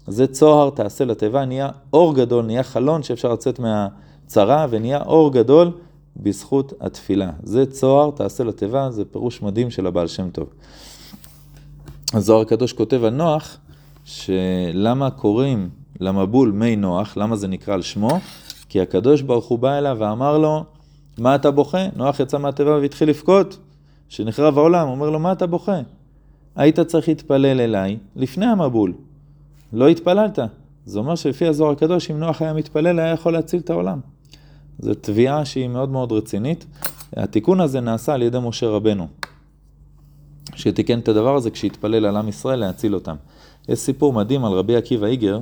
זה 0.07 0.27
צוהר 0.27 0.69
תעשה 0.69 1.05
לתיבה, 1.05 1.45
נהיה 1.45 1.69
אור 1.93 2.15
גדול, 2.15 2.45
נהיה 2.45 2.63
חלון 2.63 3.03
שאפשר 3.03 3.33
לצאת 3.33 3.59
מהצרה, 3.59 4.67
ונהיה 4.69 5.01
אור 5.01 5.33
גדול 5.33 5.71
בזכות 6.17 6.73
התפילה. 6.81 7.29
זה 7.43 7.65
צוהר 7.65 8.11
תעשה 8.11 8.43
לתיבה, 8.43 8.91
זה 8.91 9.05
פירוש 9.05 9.41
מדהים 9.41 9.71
של 9.71 9.87
הבעל 9.87 10.07
שם 10.07 10.29
טוב. 10.29 10.47
הזוהר 12.13 12.41
הקדוש 12.41 12.73
כותב 12.73 13.03
על 13.03 13.09
נוח, 13.09 13.57
שלמה 14.05 15.09
קוראים 15.09 15.69
למבול 15.99 16.51
מי 16.51 16.75
נוח, 16.75 17.17
למה 17.17 17.35
זה 17.35 17.47
נקרא 17.47 17.73
על 17.73 17.81
שמו? 17.81 18.19
כי 18.69 18.81
הקדוש 18.81 19.21
ברוך 19.21 19.45
הוא 19.45 19.59
בא 19.59 19.77
אליו 19.77 19.97
ואמר 19.99 20.37
לו, 20.37 20.63
מה 21.17 21.35
אתה 21.35 21.51
בוכה? 21.51 21.87
נוח 21.95 22.19
יצא 22.19 22.37
מהתיבה 22.37 22.71
והתחיל 22.71 23.09
לבכות. 23.09 23.57
שנחרב 24.09 24.57
העולם, 24.57 24.87
אומר 24.87 25.09
לו, 25.09 25.19
מה 25.19 25.31
אתה 25.31 25.47
בוכה? 25.47 25.79
היית 26.55 26.79
צריך 26.79 27.07
להתפלל 27.07 27.59
אליי 27.59 27.97
לפני 28.15 28.45
המבול, 28.45 28.93
לא 29.73 29.87
התפללת. 29.87 30.39
זה 30.85 30.99
אומר 30.99 31.15
שלפי 31.15 31.47
הזוהר 31.47 31.71
הקדוש, 31.71 32.11
אם 32.11 32.19
נוח 32.19 32.41
היה 32.41 32.53
מתפלל, 32.53 32.99
היה 32.99 33.13
יכול 33.13 33.33
להציל 33.33 33.59
את 33.59 33.69
העולם. 33.69 33.99
זו 34.79 34.93
תביעה 34.93 35.45
שהיא 35.45 35.67
מאוד 35.67 35.89
מאוד 35.89 36.11
רצינית. 36.11 36.65
התיקון 37.15 37.59
הזה 37.59 37.79
נעשה 37.79 38.13
על 38.13 38.21
ידי 38.21 38.37
משה 38.43 38.67
רבנו, 38.67 39.07
שתיקן 40.55 40.99
את 40.99 41.07
הדבר 41.07 41.35
הזה 41.35 41.51
כשהתפלל 41.51 42.05
על 42.05 42.17
עם 42.17 42.29
ישראל 42.29 42.59
להציל 42.59 42.95
אותם. 42.95 43.15
יש 43.69 43.79
סיפור 43.79 44.13
מדהים 44.13 44.45
על 44.45 44.53
רבי 44.53 44.75
עקיבא 44.75 45.07
איגר, 45.07 45.39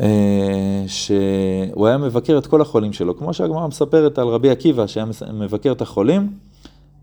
אה, 0.00 0.84
שהוא 0.86 1.86
היה 1.86 1.98
מבקר 1.98 2.38
את 2.38 2.46
כל 2.46 2.60
החולים 2.60 2.92
שלו, 2.92 3.18
כמו 3.18 3.34
שהגמרא 3.34 3.66
מספרת 3.66 4.18
על 4.18 4.28
רבי 4.28 4.50
עקיבא 4.50 4.86
שהיה 4.86 5.06
מבקר 5.32 5.72
את 5.72 5.80
החולים, 5.80 6.32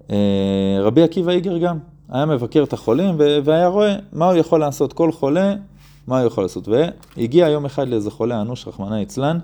אה, 0.09 0.77
רבי 0.81 1.03
עקיבא 1.03 1.31
איגר 1.31 1.57
גם 1.57 1.77
היה 2.09 2.25
מבקר 2.25 2.63
את 2.63 2.73
החולים 2.73 3.15
והיה 3.43 3.67
רואה 3.67 3.95
מה 4.13 4.25
הוא 4.25 4.37
יכול 4.37 4.59
לעשות, 4.59 4.93
כל 4.93 5.11
חולה, 5.11 5.55
מה 6.09 6.19
הוא 6.19 6.27
יכול 6.27 6.43
לעשות. 6.43 6.67
והגיע 6.67 7.47
יום 7.47 7.65
אחד 7.65 7.87
לאיזה 7.87 8.11
חולה 8.11 8.41
אנוש, 8.41 8.67
רחמנא 8.67 8.95
יצלן, 8.95 9.39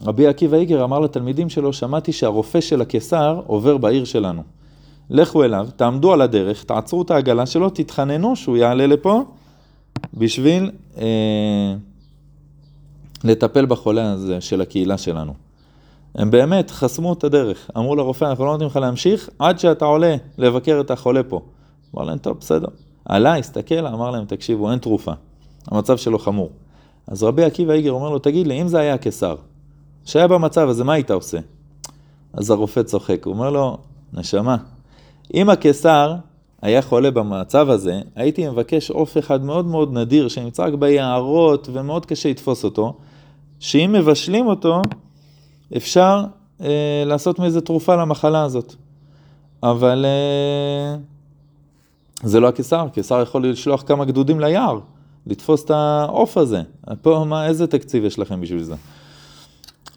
ורבי 0.00 0.26
עקיבא 0.26 0.56
איגר 0.56 0.84
אמר 0.84 1.00
לתלמידים 1.00 1.48
שלו, 1.48 1.72
שמעתי 1.72 2.12
שהרופא 2.12 2.60
של 2.60 2.80
הקיסר 2.80 3.40
עובר 3.46 3.76
בעיר 3.76 4.04
שלנו. 4.04 4.42
לכו 5.10 5.44
אליו, 5.44 5.68
תעמדו 5.76 6.12
על 6.12 6.20
הדרך, 6.20 6.64
תעצרו 6.64 7.02
את 7.02 7.10
העגלה 7.10 7.46
שלו, 7.46 7.70
תתחננו 7.70 8.36
שהוא 8.36 8.56
יעלה 8.56 8.86
לפה 8.86 9.24
בשביל 10.14 10.70
אה, 10.98 11.74
לטפל 13.24 13.66
בחולה 13.66 14.12
הזה 14.12 14.40
של 14.40 14.60
הקהילה 14.60 14.98
שלנו. 14.98 15.34
הם 16.14 16.30
באמת 16.30 16.70
חסמו 16.70 17.12
את 17.12 17.24
הדרך, 17.24 17.70
אמרו 17.76 17.96
לרופא, 17.96 18.24
אנחנו 18.24 18.44
לא 18.44 18.52
נותנים 18.52 18.68
לך 18.68 18.76
להמשיך 18.76 19.30
עד 19.38 19.58
שאתה 19.58 19.84
עולה 19.84 20.16
לבקר 20.38 20.80
את 20.80 20.90
החולה 20.90 21.22
פה. 21.22 21.40
אמר 21.94 22.04
להם, 22.04 22.18
טוב, 22.18 22.38
בסדר. 22.40 22.68
עלה, 23.04 23.38
הסתכל, 23.38 23.86
אמר 23.86 24.10
להם, 24.10 24.24
תקשיבו, 24.24 24.70
אין 24.70 24.78
תרופה. 24.78 25.12
המצב 25.66 25.96
שלו 25.96 26.18
חמור. 26.18 26.50
אז 27.06 27.22
רבי 27.22 27.44
עקיבא 27.44 27.72
איגר 27.72 27.90
אומר 27.90 28.10
לו, 28.10 28.18
תגיד 28.18 28.46
לי, 28.46 28.62
אם 28.62 28.68
זה 28.68 28.78
היה 28.78 28.94
הקיסר, 28.94 29.36
שהיה 30.04 30.28
במצב 30.28 30.68
הזה, 30.68 30.84
מה 30.84 30.92
היית 30.92 31.10
עושה? 31.10 31.38
אז 32.32 32.50
הרופא 32.50 32.82
צוחק, 32.82 33.24
הוא 33.24 33.34
אומר 33.34 33.50
לו, 33.50 33.78
נשמה, 34.12 34.56
אם 35.34 35.50
הקיסר 35.50 36.14
היה 36.62 36.82
חולה 36.82 37.10
במצב 37.10 37.70
הזה, 37.70 38.00
הייתי 38.16 38.48
מבקש 38.48 38.90
עוף 38.90 39.18
אחד 39.18 39.44
מאוד 39.44 39.66
מאוד 39.66 39.92
נדיר, 39.92 40.28
שנמצא 40.28 40.64
רק 40.64 40.74
ביערות 40.74 41.68
ומאוד 41.72 42.06
קשה 42.06 42.30
לתפוס 42.30 42.64
אותו, 42.64 42.96
שאם 43.60 43.90
מבשלים 43.92 44.46
אותו, 44.46 44.82
אפשר 45.76 46.24
אה, 46.60 47.02
לעשות 47.06 47.38
מזה 47.38 47.60
תרופה 47.60 47.96
למחלה 47.96 48.42
הזאת. 48.42 48.74
אבל 49.62 50.04
אה, 50.04 50.96
זה 52.22 52.40
לא 52.40 52.48
הקיסר, 52.48 52.80
הקיסר 52.80 53.22
יכול 53.22 53.46
לשלוח 53.46 53.82
כמה 53.86 54.04
גדודים 54.04 54.40
ליער, 54.40 54.78
לתפוס 55.26 55.64
את 55.64 55.70
העוף 55.70 56.36
הזה. 56.36 56.62
פה, 57.02 57.24
מה, 57.28 57.46
איזה 57.46 57.66
תקציב 57.66 58.04
יש 58.04 58.18
לכם 58.18 58.40
בשביל 58.40 58.62
זה? 58.62 58.74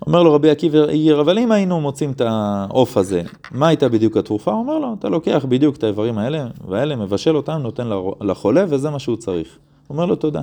אומר 0.08 0.24
לו 0.24 0.34
רבי 0.34 0.50
עקיבא 0.50 0.84
עיר, 0.84 1.22
אבל 1.22 1.40
אם 1.40 1.52
היינו 1.52 1.82
מוצאים 1.82 2.12
את 2.12 2.22
העוף 2.22 2.98
הזה, 2.98 3.22
מה 3.52 3.68
הייתה 3.68 3.90
בדיוק 3.90 4.18
התרופה? 4.18 4.52
הוא 4.52 4.60
אומר 4.60 4.80
לו, 4.80 4.96
אתה 5.00 5.10
לוקח 5.10 5.46
בדיוק 5.50 5.76
את 5.76 5.84
האיברים 5.84 6.18
האלה 6.18 6.48
והאלה, 6.68 6.96
מבשל 6.96 7.36
אותם, 7.36 7.58
נותן 7.62 7.90
לחולה, 8.22 8.66
וזה 8.70 8.90
מה 8.90 9.00
שהוא 9.00 9.16
צריך. 9.18 9.48
הוא 9.88 9.96
אומר 9.96 10.06
לו, 10.06 10.16
תודה. 10.16 10.42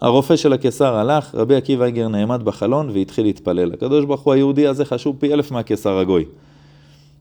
הרופא 0.00 0.36
של 0.36 0.52
הקיסר 0.52 0.94
הלך, 0.94 1.34
רבי 1.34 1.56
עקיבא 1.56 1.84
איגר 1.84 2.08
נעמד 2.08 2.42
בחלון 2.42 2.90
והתחיל 2.90 3.24
להתפלל. 3.24 3.72
הקדוש 3.72 4.04
ברוך 4.04 4.20
הוא 4.20 4.32
היהודי 4.32 4.66
הזה 4.66 4.84
חשוב 4.84 5.16
פי 5.18 5.32
אלף 5.32 5.50
מהקיסר 5.50 5.98
הגוי. 5.98 6.24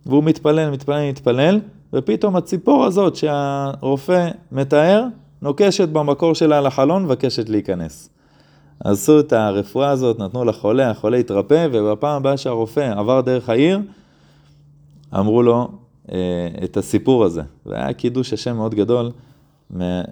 והוא 0.06 0.24
מתפלל, 0.24 0.70
מתפלל, 0.70 1.10
מתפלל, 1.10 1.60
ופתאום 1.94 2.36
הציפור 2.36 2.86
הזאת 2.86 3.16
שהרופא 3.16 4.30
מתאר, 4.52 5.04
נוקשת 5.42 5.90
במקור 5.90 6.36
שלה 6.36 6.62
לחלון, 6.62 7.04
מבקשת 7.04 7.50
להיכנס. 7.50 8.10
עשו 8.84 9.20
את 9.20 9.34
הרפואה 9.34 9.90
הזאת, 9.90 10.20
נתנו 10.20 10.46
לחולה, 10.46 10.90
החולה 10.90 11.18
התרפא, 11.18 11.68
ובפעם 11.72 12.16
הבאה 12.16 12.38
שהרופא 12.38 12.94
עבר 12.98 13.22
דרך 13.22 13.50
העיר, 13.50 13.80
אמרו 15.20 15.44
לו 15.44 15.68
אה, 16.12 16.18
את 16.64 16.78
הסיפור 16.78 17.26
הזה. 17.26 17.42
והיה 17.66 17.94
קידוש 17.94 18.34
השם 18.34 18.56
מאוד 18.56 18.76
גדול 18.76 19.12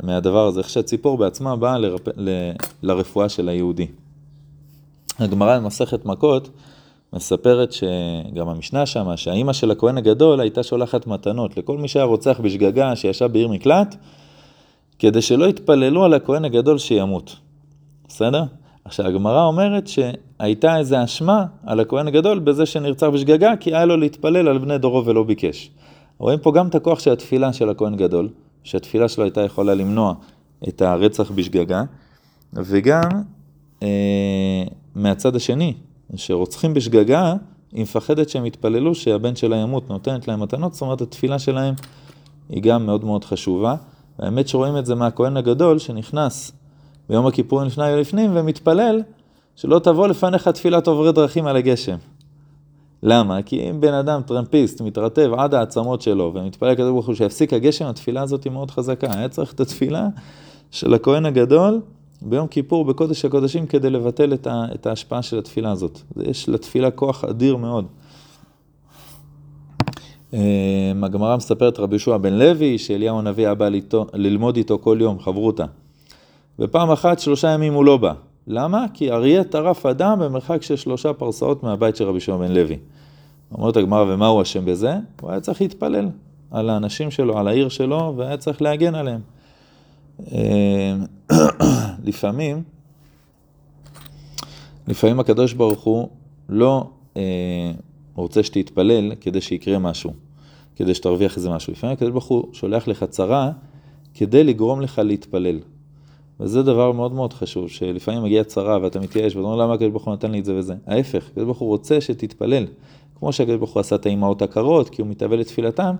מהדבר 0.03 0.47
הזה, 0.47 0.59
איך 0.59 0.69
שהציפור 0.69 1.17
בעצמה 1.17 1.55
באה 1.55 1.77
לרפ... 1.77 2.07
ל... 2.17 2.29
לרפואה 2.83 3.29
של 3.29 3.49
היהודי. 3.49 3.87
הגמרא 5.19 5.59
במסכת 5.59 6.05
מכות 6.05 6.49
מספרת 7.13 7.71
שגם 7.71 8.49
המשנה 8.49 8.85
שמה, 8.85 9.17
שהאימא 9.17 9.53
של 9.53 9.71
הכהן 9.71 9.97
הגדול 9.97 10.39
הייתה 10.39 10.63
שולחת 10.63 11.07
מתנות 11.07 11.57
לכל 11.57 11.77
מי 11.77 11.87
שהיה 11.87 12.05
רוצח 12.05 12.39
בשגגה 12.43 12.95
שישב 12.95 13.25
בעיר 13.31 13.47
מקלט, 13.47 13.95
כדי 14.99 15.21
שלא 15.21 15.45
יתפללו 15.45 16.03
על 16.03 16.13
הכהן 16.13 16.45
הגדול 16.45 16.77
שימות. 16.77 17.35
בסדר? 18.07 18.43
עכשיו, 18.85 19.07
הגמרא 19.07 19.45
אומרת 19.45 19.87
שהייתה 19.87 20.77
איזו 20.77 21.03
אשמה 21.03 21.45
על 21.65 21.79
הכהן 21.79 22.07
הגדול 22.07 22.39
בזה 22.39 22.65
שנרצח 22.65 23.07
בשגגה, 23.07 23.55
כי 23.59 23.75
היה 23.75 23.85
לו 23.85 23.97
להתפלל 23.97 24.47
על 24.47 24.57
בני 24.57 24.77
דורו 24.77 25.05
ולא 25.05 25.23
ביקש. 25.23 25.71
רואים 26.17 26.39
פה 26.39 26.51
גם 26.51 26.67
את 26.67 26.75
הכוח 26.75 26.99
של 26.99 27.11
התפילה 27.11 27.53
של 27.53 27.69
הכהן 27.69 27.95
גדול, 27.95 28.29
שהתפילה 28.63 29.07
שלו 29.07 29.23
הייתה 29.23 29.41
יכולה 29.41 29.73
למנוע 29.73 30.13
את 30.67 30.81
הרצח 30.81 31.31
בשגגה, 31.31 31.83
וגם 32.53 33.09
אה, 33.83 34.63
מהצד 34.95 35.35
השני, 35.35 35.73
שרוצחים 36.15 36.73
בשגגה, 36.73 37.33
היא 37.71 37.81
מפחדת 37.81 38.29
שהם 38.29 38.45
יתפללו 38.45 38.95
שהבן 38.95 39.35
שלה 39.35 39.55
ימות, 39.55 39.89
נותנת 39.89 40.27
להם 40.27 40.39
מתנות, 40.39 40.73
זאת 40.73 40.81
אומרת 40.81 41.01
התפילה 41.01 41.39
שלהם 41.39 41.73
היא 42.49 42.63
גם 42.63 42.85
מאוד 42.85 43.05
מאוד 43.05 43.23
חשובה. 43.25 43.75
והאמת 44.19 44.47
שרואים 44.47 44.77
את 44.77 44.85
זה 44.85 44.95
מהכהן 44.95 45.37
הגדול 45.37 45.79
שנכנס 45.79 46.51
ביום 47.09 47.27
הכיפורים 47.27 47.67
לפני 47.67 47.93
ולפנים 47.93 48.31
ומתפלל 48.33 49.01
שלא 49.55 49.79
תבוא 49.79 50.07
לפניך 50.07 50.47
תפילת 50.47 50.87
עוברי 50.87 51.11
דרכים 51.11 51.47
על 51.47 51.55
הגשם. 51.55 51.97
למה? 53.03 53.41
כי 53.41 53.69
אם 53.69 53.81
בן 53.81 53.93
אדם 53.93 54.21
טרמפיסט 54.21 54.81
מתרטב 54.81 55.31
עד 55.37 55.53
העצמות 55.53 56.01
שלו 56.01 56.31
ומתפלל 56.35 56.75
כזה 56.75 56.91
ברוך 56.91 57.07
הוא 57.07 57.15
שיפסיק 57.15 57.53
הגשם, 57.53 57.85
התפילה 57.85 58.21
הזאת 58.21 58.43
היא 58.43 58.51
מאוד 58.51 58.71
חזקה. 58.71 59.07
היה 59.13 59.29
צריך 59.29 59.53
את 59.53 59.59
התפילה 59.59 60.07
של 60.71 60.93
הכהן 60.93 61.25
הגדול 61.25 61.81
ביום 62.21 62.47
כיפור 62.47 62.85
בקודש 62.85 63.25
הקודשים 63.25 63.67
כדי 63.67 63.89
לבטל 63.89 64.33
את, 64.33 64.47
ה, 64.47 64.65
את 64.75 64.85
ההשפעה 64.85 65.21
של 65.21 65.39
התפילה 65.39 65.71
הזאת. 65.71 65.99
יש 66.21 66.49
לתפילה 66.49 66.91
כוח 66.91 67.23
אדיר 67.23 67.57
מאוד. 67.57 67.85
אה, 70.33 70.91
הגמרא 71.03 71.37
מספרת 71.37 71.79
רבי 71.79 71.95
יהושע 71.95 72.17
בן 72.17 72.33
לוי 72.33 72.77
שאליהו 72.77 73.19
הנביא 73.19 73.45
היה 73.45 73.55
בא 73.55 73.69
ללמוד 74.13 74.57
איתו 74.57 74.79
כל 74.81 74.97
יום, 75.01 75.19
חברותה. 75.19 75.65
ופעם 76.59 76.91
אחת 76.91 77.19
שלושה 77.19 77.47
ימים 77.47 77.73
הוא 77.73 77.85
לא 77.85 77.97
בא. 77.97 78.13
למה? 78.47 78.85
כי 78.93 79.11
אריה 79.11 79.43
טרף 79.43 79.85
אדם 79.85 80.19
במרחק 80.19 80.61
של 80.61 80.75
שלושה 80.75 81.13
פרסאות 81.13 81.63
מהבית 81.63 81.95
של 81.95 82.03
רבי 82.03 82.19
שמעון 82.19 82.47
בן 82.47 82.51
לוי. 82.51 82.77
אומרת 83.51 83.77
הגמרא, 83.77 84.13
ומה 84.13 84.27
הוא 84.27 84.41
אשם 84.41 84.65
בזה? 84.65 84.93
הוא 85.21 85.31
היה 85.31 85.39
צריך 85.39 85.61
להתפלל 85.61 86.09
על 86.51 86.69
האנשים 86.69 87.11
שלו, 87.11 87.37
על 87.37 87.47
העיר 87.47 87.69
שלו, 87.69 88.13
והיה 88.17 88.37
צריך 88.37 88.61
להגן 88.61 88.95
עליהם. 88.95 89.21
אה, 90.31 90.95
לפעמים, 92.03 92.63
לפעמים 94.87 95.19
הקדוש 95.19 95.53
ברוך 95.53 95.83
הוא 95.83 96.09
לא 96.49 96.89
אה, 97.17 97.71
רוצה 98.15 98.43
שתתפלל 98.43 99.15
כדי 99.15 99.41
שיקרה 99.41 99.79
משהו, 99.79 100.13
כדי 100.75 100.93
שתרוויח 100.95 101.37
איזה 101.37 101.49
משהו. 101.49 101.73
לפעמים 101.73 101.93
הקדוש 101.93 102.11
ברוך 102.11 102.25
הוא 102.25 102.43
שולח 102.53 102.87
לך 102.87 103.03
צרה 103.03 103.51
כדי 104.13 104.43
לגרום 104.43 104.81
לך 104.81 105.01
להתפלל. 105.05 105.59
וזה 106.39 106.63
דבר 106.63 106.91
מאוד 106.91 107.13
מאוד 107.13 107.33
חשוב, 107.33 107.69
שלפעמים 107.69 108.23
מגיעה 108.23 108.43
צרה 108.43 108.79
ואתה 108.81 108.99
מתייאש 108.99 109.35
ואתה 109.35 109.47
אומר 109.47 109.55
למה 109.55 109.73
הקדוש 109.73 109.89
ברוך 109.89 110.05
הוא 110.05 110.13
נתן 110.13 110.31
לי 110.31 110.39
את 110.39 110.45
זה 110.45 110.55
וזה. 110.55 110.75
ההפך, 110.87 111.23
הקדוש 111.27 111.45
ברוך 111.45 111.57
הוא 111.57 111.69
רוצה 111.69 112.01
שתתפלל. 112.01 112.65
כמו 113.19 113.33
שהקדוש 113.33 113.57
ברוך 113.57 113.73
הוא 113.73 113.79
עשה 113.79 113.95
את 113.95 114.05
האימהות 114.05 114.41
הקרות, 114.41 114.89
כי 114.89 115.01
הוא 115.01 115.09
מתאבל 115.09 115.39
לתפילתם, 115.39 115.95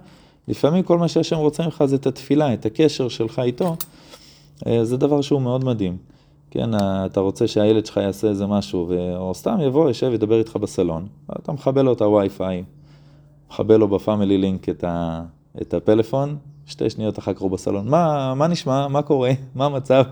לפעמים 0.47 0.83
כל 0.83 0.97
מה 0.97 1.07
שהשם 1.07 1.35
רוצה 1.35 1.63
ממך 1.63 1.83
זה 1.85 1.95
את 1.95 2.07
התפילה, 2.07 2.53
את 2.53 2.65
הקשר 2.65 3.07
שלך 3.07 3.39
איתו. 3.39 3.75
אה, 4.67 4.85
זה 4.85 4.97
דבר 4.97 5.21
שהוא 5.21 5.41
מאוד 5.41 5.65
מדהים. 5.65 5.97
כן, 6.51 6.69
אתה 7.05 7.19
רוצה 7.19 7.47
שהילד 7.47 7.85
שלך 7.85 7.97
יעשה 7.97 8.27
איזה 8.27 8.47
משהו, 8.47 8.91
או 9.15 9.33
סתם 9.33 9.57
יבוא, 9.61 9.87
יושב, 9.87 10.11
ידבר 10.13 10.39
איתך 10.39 10.55
בסלון, 10.55 11.07
אתה 11.39 11.51
מכבה 11.51 11.81
לו 11.81 11.93
את 11.93 12.01
הווי-פיי, 12.01 12.63
מכבה 13.51 13.77
לו 13.77 13.87
בפאמילי 13.87 14.37
לינק 14.37 14.69
את, 14.69 14.83
ה, 14.83 15.23
את 15.61 15.73
הפלאפון, 15.73 16.37
שתי 16.65 16.89
שניות 16.89 17.19
אחר 17.19 17.33
כך 17.33 17.41
הוא 17.41 17.51
בסלון, 17.51 17.87
מה, 17.87 18.33
מה 18.35 18.47
נשמע, 18.47 18.87
מה 18.87 19.01
קורה, 19.01 19.31
מה 19.55 19.65
המצב? 19.65 20.03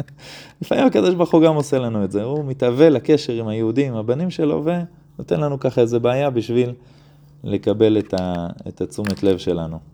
לפעמים 0.62 0.86
הקדוש 0.86 1.14
ברוך 1.14 1.32
הוא 1.32 1.42
גם 1.42 1.54
עושה 1.54 1.78
לנו 1.78 2.04
את 2.04 2.12
זה, 2.12 2.22
הוא 2.22 2.44
מתהווה 2.44 2.88
לקשר 2.88 3.32
עם 3.32 3.48
היהודים, 3.48 3.94
הבנים 3.94 4.30
שלו, 4.30 4.64
ונותן 4.64 5.40
לנו 5.40 5.60
ככה 5.60 5.80
איזה 5.80 5.98
בעיה 5.98 6.30
בשביל 6.30 6.72
לקבל 7.44 7.98
את, 7.98 8.14
ה, 8.14 8.46
את 8.68 8.80
התשומת 8.80 9.22
לב 9.22 9.38
שלנו. 9.38 9.93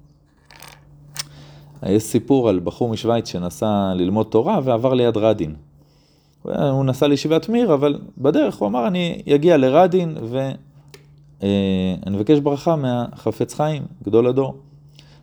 יש 1.83 2.03
סיפור 2.03 2.49
על 2.49 2.61
בחור 2.65 2.89
משוויץ 2.89 3.29
שנסע 3.29 3.93
ללמוד 3.95 4.27
תורה 4.31 4.61
ועבר 4.65 4.95
ליד 4.95 5.17
רדין. 5.17 5.55
הוא 6.43 6.85
נסע 6.85 7.09
לישיבת 7.09 7.49
מיר, 7.49 7.75
אבל 7.75 7.99
בדרך 8.19 8.57
הוא 8.57 8.69
אמר, 8.69 8.87
אני 8.87 9.23
אגיע 9.35 9.57
לרדין, 9.57 10.17
אני 11.43 12.17
מבקש 12.17 12.39
ברכה 12.39 12.77
מהחפץ 12.77 13.55
חיים, 13.55 13.83
גדול 14.03 14.27
הדור. 14.27 14.55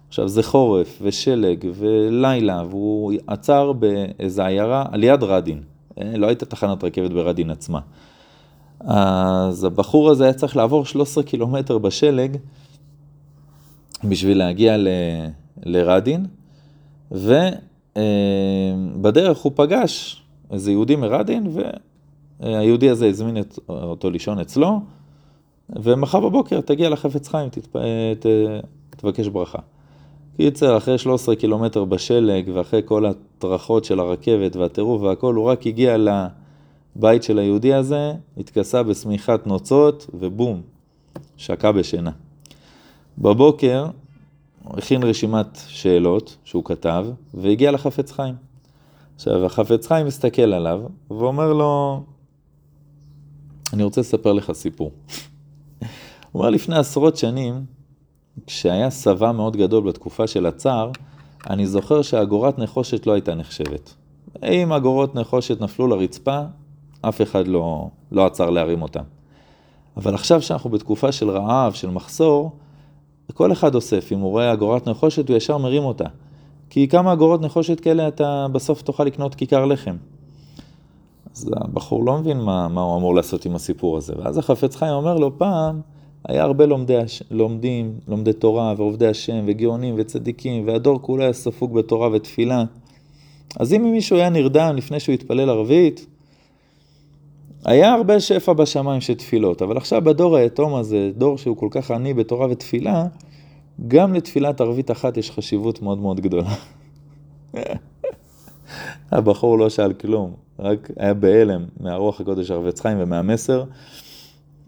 עכשיו 0.08 0.28
זה 0.28 0.44
חורף 0.44 1.00
ושלג 1.02 1.68
ולילה, 1.76 2.64
והוא 2.70 3.14
עצר 3.28 3.74
באיזו 3.74 4.42
עיירה 4.42 4.86
על 4.92 5.04
יד 5.04 5.24
רדין. 5.24 5.62
לא 5.98 6.28
הייתה 6.28 6.46
תחנת 6.46 6.84
רכבת 6.84 7.12
ברדין 7.12 7.50
עצמה. 7.50 7.80
אז 8.80 9.64
הבחור 9.64 10.10
הזה 10.10 10.24
היה 10.24 10.34
צריך 10.34 10.58
לעבור 10.58 10.86
13 10.86 11.24
קילומטר 11.24 11.78
בשלג 11.78 12.38
בשביל 14.04 14.38
להגיע 14.38 14.78
ל, 14.78 14.88
לרדין, 15.64 16.26
ובדרך 17.12 18.02
הוא 19.38 19.52
פגש 19.56 20.24
איזה 20.52 20.72
יהודי 20.72 20.96
מרדין, 20.96 21.48
והיהודי 22.40 22.90
הזה 22.90 23.08
הזמין 23.08 23.38
את, 23.38 23.60
אותו 23.70 24.10
לישון 24.10 24.40
אצלו, 24.40 24.80
ומחר 25.70 26.20
בבוקר 26.20 26.62
תגיע 26.62 26.90
לחפץ 26.90 27.28
חיים, 27.28 27.50
תתפ... 27.50 27.76
ת... 28.20 28.26
תבקש 28.90 29.28
ברכה. 29.28 29.60
קיצר, 30.38 30.78
אחרי 30.78 30.98
13 30.98 31.36
קילומטר 31.36 31.86
בשלג, 31.86 32.50
ואחרי 32.54 32.82
כל 32.86 33.06
הטרחות 33.06 33.86
של 33.86 34.00
הרכבת 34.00 34.56
והטירוף 34.56 35.02
והכל, 35.02 35.36
הוא 35.36 35.46
רק 35.46 35.68
הגיע 35.68 35.98
לבית 35.98 37.24
של 37.24 37.40
היהודי 37.40 37.74
הזה, 37.74 38.14
התכסה 38.38 38.84
בשמיכת 38.84 39.48
נוצות, 39.48 40.08
ובום, 40.14 40.62
שקע 41.38 41.72
בשינה. 41.72 42.12
בבוקר 43.18 43.86
הכין 44.69 45.03
רשימת 45.03 45.59
שאלות 45.67 46.38
שהוא 46.43 46.63
כתב, 46.65 47.05
והגיע 47.33 47.71
לחפץ 47.71 48.12
חיים. 48.12 48.36
עכשיו, 49.15 49.45
החפץ 49.45 49.88
חיים 49.88 50.07
מסתכל 50.07 50.53
עליו, 50.53 50.81
ואומר 51.09 51.53
לו, 51.53 52.03
אני 53.74 53.83
רוצה 53.83 54.01
לספר 54.01 54.33
לך 54.33 54.51
סיפור. 54.51 54.91
הוא 56.31 56.39
אומר, 56.39 56.50
לפני 56.50 56.77
עשרות 56.77 57.17
שנים, 57.17 57.65
כשהיה 58.47 58.89
צבא 58.89 59.31
מאוד 59.31 59.57
גדול 59.57 59.83
בתקופה 59.83 60.27
של 60.27 60.45
הצאר, 60.45 60.91
אני 61.50 61.67
זוכר 61.67 62.01
שאגורת 62.01 62.59
נחושת 62.59 63.07
לא 63.07 63.12
הייתה 63.12 63.36
נחשבת. 63.36 63.93
אם 64.43 64.74
אגורות 64.74 65.15
נחושת 65.15 65.62
נפלו 65.62 65.88
לרצפה, 65.88 66.41
אף 67.01 67.21
אחד 67.21 67.47
לא, 67.47 67.89
לא 68.12 68.25
עצר 68.25 68.50
להרים 68.50 68.81
אותם. 68.81 69.03
אבל 69.97 70.13
עכשיו 70.13 70.41
שאנחנו 70.41 70.69
בתקופה 70.69 71.12
של 71.12 71.29
רעב, 71.29 71.74
של 71.74 71.89
מחסור, 71.89 72.51
כל 73.34 73.51
אחד 73.51 73.75
אוסף, 73.75 74.12
אם 74.12 74.19
הוא 74.19 74.31
רואה 74.31 74.53
אגורת 74.53 74.88
נחושת, 74.88 75.29
הוא 75.29 75.38
ישר 75.38 75.57
מרים 75.57 75.84
אותה. 75.84 76.05
כי 76.69 76.88
כמה 76.88 77.13
אגורות 77.13 77.41
נחושת 77.41 77.79
כאלה 77.79 78.07
אתה 78.07 78.46
בסוף 78.51 78.81
תוכל 78.81 79.03
לקנות 79.03 79.36
כיכר 79.36 79.65
לחם. 79.65 79.96
אז 81.36 81.50
הבחור 81.55 82.05
לא 82.05 82.17
מבין 82.17 82.41
מה, 82.41 82.67
מה 82.67 82.81
הוא 82.81 82.98
אמור 82.98 83.15
לעשות 83.15 83.46
עם 83.46 83.55
הסיפור 83.55 83.98
הזה. 83.98 84.13
ואז 84.17 84.38
החפץ 84.38 84.75
חיים 84.75 84.93
אומר 84.93 85.15
לו, 85.17 85.38
פעם 85.38 85.81
היה 86.25 86.43
הרבה 86.43 86.65
לומדי, 86.65 86.98
לומדים, 87.31 88.00
לומדי 88.07 88.34
תורה 88.34 88.74
ועובדי 88.77 89.07
השם 89.07 89.43
וגאונים 89.48 89.96
וצדיקים, 89.98 90.67
והדור 90.67 91.01
כולו 91.01 91.24
היה 91.24 91.34
ספוג 91.34 91.74
בתורה 91.74 92.10
ותפילה. 92.13 92.63
אז 93.60 93.74
אם 93.74 93.91
מישהו 93.91 94.17
היה 94.17 94.29
נרדם 94.29 94.75
לפני 94.75 95.00
שהוא 95.00 95.13
התפלל 95.13 95.50
ערבית, 95.50 96.05
היה 97.66 97.94
הרבה 97.94 98.20
שפע 98.20 98.54
בשמיים 98.54 99.02
של 99.02 99.14
תפילות, 99.14 99.62
אבל 99.62 99.78
עכשיו 99.78 100.02
בדור 100.02 100.36
היתום 100.36 100.76
הזה, 100.76 101.12
דור 101.18 101.38
שהוא 101.38 101.58
כל 101.58 101.68
כך 101.72 101.92
עני 101.92 102.14
בתורה 102.14 102.48
ותפילה, 102.50 103.06
גם 103.88 104.14
לתפילת 104.14 104.62
ערבית 104.62 104.92
אחת 104.92 105.18
יש 105.18 105.32
חשיבות 105.32 105.82
מאוד 105.82 105.98
מאוד 105.98 106.20
גדולה. 106.20 106.54
הבחור 109.12 109.58
לא 109.58 109.70
שאל 109.70 109.94
כלום, 109.94 110.34
רק 110.60 110.92
היה 110.98 111.14
בהלם 111.14 111.66
מהרוח 111.80 112.22
הקודש 112.22 112.52
הרבץ 112.52 112.82
חיים 112.82 112.98
ומהמסר, 113.02 113.64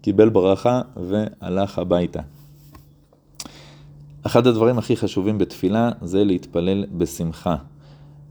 קיבל 0.02 0.28
ברכה 0.28 0.80
והלך 0.96 1.78
הביתה. 1.78 2.20
אחד 4.22 4.46
הדברים 4.46 4.78
הכי 4.78 4.96
חשובים 4.96 5.38
בתפילה 5.38 5.90
זה 6.02 6.24
להתפלל 6.24 6.86
בשמחה. 6.92 7.56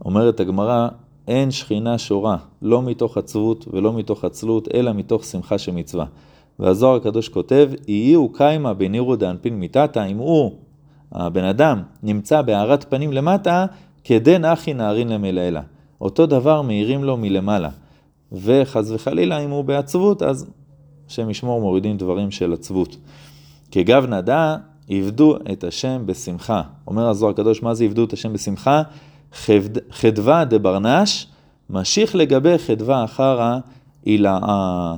אומרת 0.04 0.40
הגמרא, 0.40 0.88
אין 1.30 1.50
שכינה 1.50 1.98
שורה, 1.98 2.36
לא 2.62 2.82
מתוך 2.82 3.18
עצבות 3.18 3.68
ולא 3.72 3.92
מתוך 3.92 4.24
עצלות, 4.24 4.68
אלא 4.74 4.92
מתוך 4.92 5.24
שמחה 5.24 5.58
שמצווה. 5.58 6.04
והזוהר 6.58 6.96
הקדוש 6.96 7.28
כותב, 7.28 7.70
יהיו 7.88 8.32
קיימא 8.32 8.72
בנירו 8.72 9.16
דאנפין 9.16 9.60
מיתתא, 9.60 10.06
אם 10.06 10.16
הוא, 10.16 10.52
הבן 11.12 11.44
אדם, 11.44 11.82
נמצא 12.02 12.42
בהארת 12.42 12.84
פנים 12.90 13.12
למטה, 13.12 13.66
כדן 14.04 14.44
אחי 14.44 14.74
נערין 14.74 15.08
למלעילה. 15.08 15.62
אותו 16.00 16.26
דבר 16.26 16.62
מאירים 16.62 17.04
לו 17.04 17.16
מלמעלה. 17.16 17.70
וחס 18.32 18.90
וחלילה, 18.90 19.38
אם 19.38 19.50
הוא 19.50 19.64
בעצבות, 19.64 20.22
אז 20.22 20.50
השם 21.08 21.30
ישמור 21.30 21.60
מורידים 21.60 21.96
דברים 21.96 22.30
של 22.30 22.52
עצבות. 22.52 22.96
כגב 23.70 24.06
נדע, 24.06 24.56
עבדו 24.88 25.36
את 25.52 25.64
השם 25.64 26.02
בשמחה. 26.06 26.62
אומר 26.86 27.08
הזוהר 27.08 27.32
הקדוש, 27.32 27.62
מה 27.62 27.74
זה 27.74 27.84
עבדו 27.84 28.04
את 28.04 28.12
השם 28.12 28.32
בשמחה? 28.32 28.82
חדווה 29.90 30.44
דברנש, 30.44 31.26
משיך 31.70 32.14
לגבי 32.14 32.58
חדווה 32.58 33.04
אחרא 33.04 33.58
הילאה. 34.04 34.96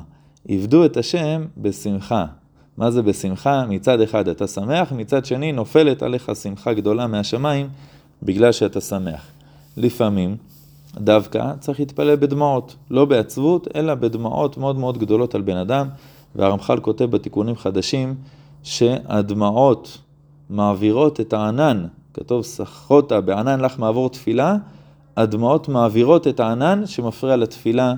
עבדו 0.48 0.84
את 0.84 0.96
השם 0.96 1.44
בשמחה. 1.56 2.26
מה 2.76 2.90
זה 2.90 3.02
בשמחה? 3.02 3.66
מצד 3.68 4.00
אחד 4.00 4.28
אתה 4.28 4.46
שמח, 4.46 4.92
מצד 4.92 5.24
שני 5.24 5.52
נופלת 5.52 6.02
עליך 6.02 6.30
שמחה 6.42 6.72
גדולה 6.74 7.06
מהשמיים 7.06 7.68
בגלל 8.22 8.52
שאתה 8.52 8.80
שמח. 8.80 9.26
לפעמים 9.76 10.36
דווקא 10.96 11.52
צריך 11.60 11.80
להתפלל 11.80 12.16
בדמעות, 12.16 12.76
לא 12.90 13.04
בעצבות, 13.04 13.68
אלא 13.76 13.94
בדמעות 13.94 14.56
מאוד 14.56 14.78
מאוד 14.78 14.98
גדולות 14.98 15.34
על 15.34 15.42
בן 15.42 15.56
אדם, 15.56 15.88
והרמח"ל 16.34 16.80
כותב 16.80 17.04
בתיקונים 17.04 17.56
חדשים 17.56 18.14
שהדמעות 18.62 19.98
מעבירות 20.50 21.20
את 21.20 21.32
הענן 21.32 21.86
כתוב 22.14 22.42
סחוטה 22.42 23.20
בענן 23.20 23.60
לך 23.60 23.78
מעבור 23.78 24.10
תפילה, 24.10 24.56
הדמעות 25.16 25.68
מעבירות 25.68 26.28
את 26.28 26.40
הענן 26.40 26.86
שמפריע 26.86 27.36
לתפילה 27.36 27.94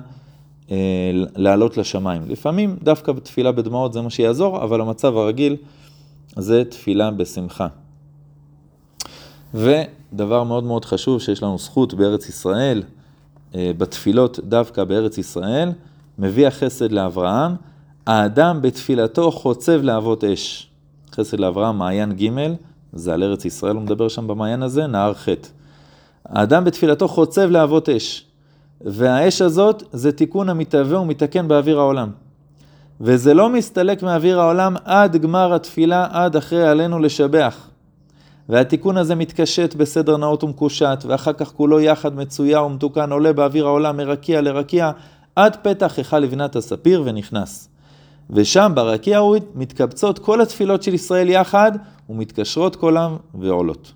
אה, 0.71 1.11
לעלות 1.35 1.77
לשמיים. 1.77 2.21
לפעמים 2.27 2.75
דווקא 2.83 3.11
בתפילה 3.11 3.51
בדמעות 3.51 3.93
זה 3.93 4.01
מה 4.01 4.09
שיעזור, 4.09 4.63
אבל 4.63 4.81
המצב 4.81 5.17
הרגיל 5.17 5.55
זה 6.35 6.63
תפילה 6.69 7.11
בשמחה. 7.11 7.67
ודבר 9.53 10.43
מאוד 10.43 10.63
מאוד 10.63 10.85
חשוב 10.85 11.21
שיש 11.21 11.43
לנו 11.43 11.57
זכות 11.57 11.93
בארץ 11.93 12.29
ישראל, 12.29 12.83
אה, 13.55 13.71
בתפילות 13.77 14.39
דווקא 14.43 14.83
בארץ 14.83 15.17
ישראל, 15.17 15.71
מביא 16.19 16.47
החסד 16.47 16.91
לאברהם, 16.91 17.55
האדם 18.07 18.61
בתפילתו 18.61 19.31
חוצב 19.31 19.81
להבות 19.83 20.23
אש. 20.23 20.69
חסד 21.11 21.39
לאברהם, 21.39 21.77
מעיין 21.77 22.13
ג', 22.13 22.29
זה 22.95 23.13
על 23.13 23.23
ארץ 23.23 23.45
ישראל, 23.45 23.75
הוא 23.75 23.81
מדבר 23.81 24.07
שם 24.07 24.27
במעיין 24.27 24.63
הזה, 24.63 24.87
נהר 24.87 25.13
חטא. 25.13 25.47
האדם 26.25 26.63
בתפילתו 26.63 27.07
חוצב 27.07 27.49
להבות 27.49 27.89
אש, 27.89 28.25
והאש 28.81 29.41
הזאת 29.41 29.83
זה 29.91 30.11
תיקון 30.11 30.49
המתהווה 30.49 30.99
ומתקן 30.99 31.47
באוויר 31.47 31.79
העולם. 31.79 32.09
וזה 33.01 33.33
לא 33.33 33.49
מסתלק 33.49 34.03
מאוויר 34.03 34.39
העולם 34.39 34.75
עד 34.85 35.17
גמר 35.17 35.53
התפילה, 35.53 36.07
עד 36.11 36.35
אחרי 36.35 36.67
עלינו 36.67 36.99
לשבח. 36.99 37.69
והתיקון 38.49 38.97
הזה 38.97 39.15
מתקשט 39.15 39.75
בסדר 39.75 40.17
נאות 40.17 40.43
ומקושט, 40.43 41.05
ואחר 41.07 41.33
כך 41.33 41.51
כולו 41.51 41.79
יחד 41.79 42.15
מצויה 42.15 42.61
ומתוקן, 42.61 43.11
עולה 43.11 43.33
באוויר 43.33 43.65
העולם 43.65 43.97
מרקיע 43.97 44.41
לרקיע, 44.41 44.91
עד 45.35 45.55
פתח 45.61 45.93
היכל 45.97 46.19
לבנת 46.19 46.55
הספיר 46.55 47.03
ונכנס. 47.05 47.69
ושם 48.29 48.71
ברקיע 48.75 49.17
ההוא 49.17 49.37
מתקבצות 49.55 50.19
כל 50.19 50.41
התפילות 50.41 50.83
של 50.83 50.93
ישראל 50.93 51.29
יחד, 51.29 51.71
ומתקשרות 52.09 52.75
כולם 52.75 53.15
ועולות. 53.33 53.93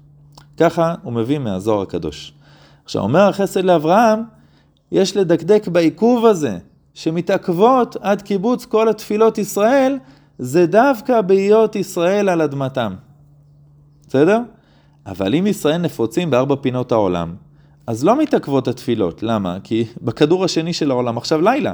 ככה 0.57 0.95
הוא 1.03 1.13
מביא 1.13 1.39
מהזוהר 1.39 1.81
הקדוש. 1.81 2.33
עכשיו 2.85 3.01
אומר 3.01 3.29
החסד 3.29 3.63
לאברהם, 3.63 4.19
יש 4.91 5.17
לדקדק 5.17 5.67
בעיכוב 5.67 6.25
הזה, 6.25 6.57
שמתעכבות 6.93 7.95
עד 8.01 8.21
קיבוץ 8.21 8.65
כל 8.65 8.89
התפילות 8.89 9.37
ישראל, 9.37 9.97
זה 10.39 10.65
דווקא 10.65 11.21
בהיות 11.21 11.75
ישראל 11.75 12.29
על 12.29 12.41
אדמתם. 12.41 12.93
בסדר? 14.07 14.39
אבל 15.05 15.35
אם 15.35 15.47
ישראל 15.47 15.77
נפוצים 15.77 16.29
בארבע 16.29 16.55
פינות 16.61 16.91
העולם, 16.91 17.35
אז 17.87 18.05
לא 18.05 18.17
מתעכבות 18.17 18.67
התפילות. 18.67 19.23
למה? 19.23 19.57
כי 19.63 19.85
בכדור 20.01 20.45
השני 20.45 20.73
של 20.73 20.91
העולם 20.91 21.17
עכשיו 21.17 21.41
לילה. 21.41 21.73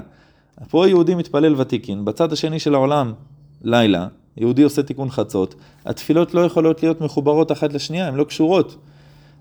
פה 0.70 0.88
יהודי 0.88 1.16
מתפלל 1.16 1.56
ותיקין, 1.58 2.06
בצד 2.06 2.34
השני 2.34 2.60
של 2.60 2.76
העולם 2.76 3.14
לילה, 3.62 4.08
יהודי 4.38 4.64
עושה 4.64 4.84
תיקון 4.84 5.10
חצות, 5.10 5.56
התפילות 5.86 6.34
לא 6.34 6.46
יכולות 6.46 6.84
להיות 6.84 7.02
מחוברות 7.02 7.52
אחת 7.52 7.74
לשנייה, 7.74 8.08
הן 8.08 8.16
לא 8.16 8.24
קשורות. 8.24 8.76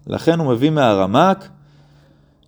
לכן 0.06 0.38
הוא 0.38 0.52
מביא 0.52 0.70
מהרמק, 0.70 1.48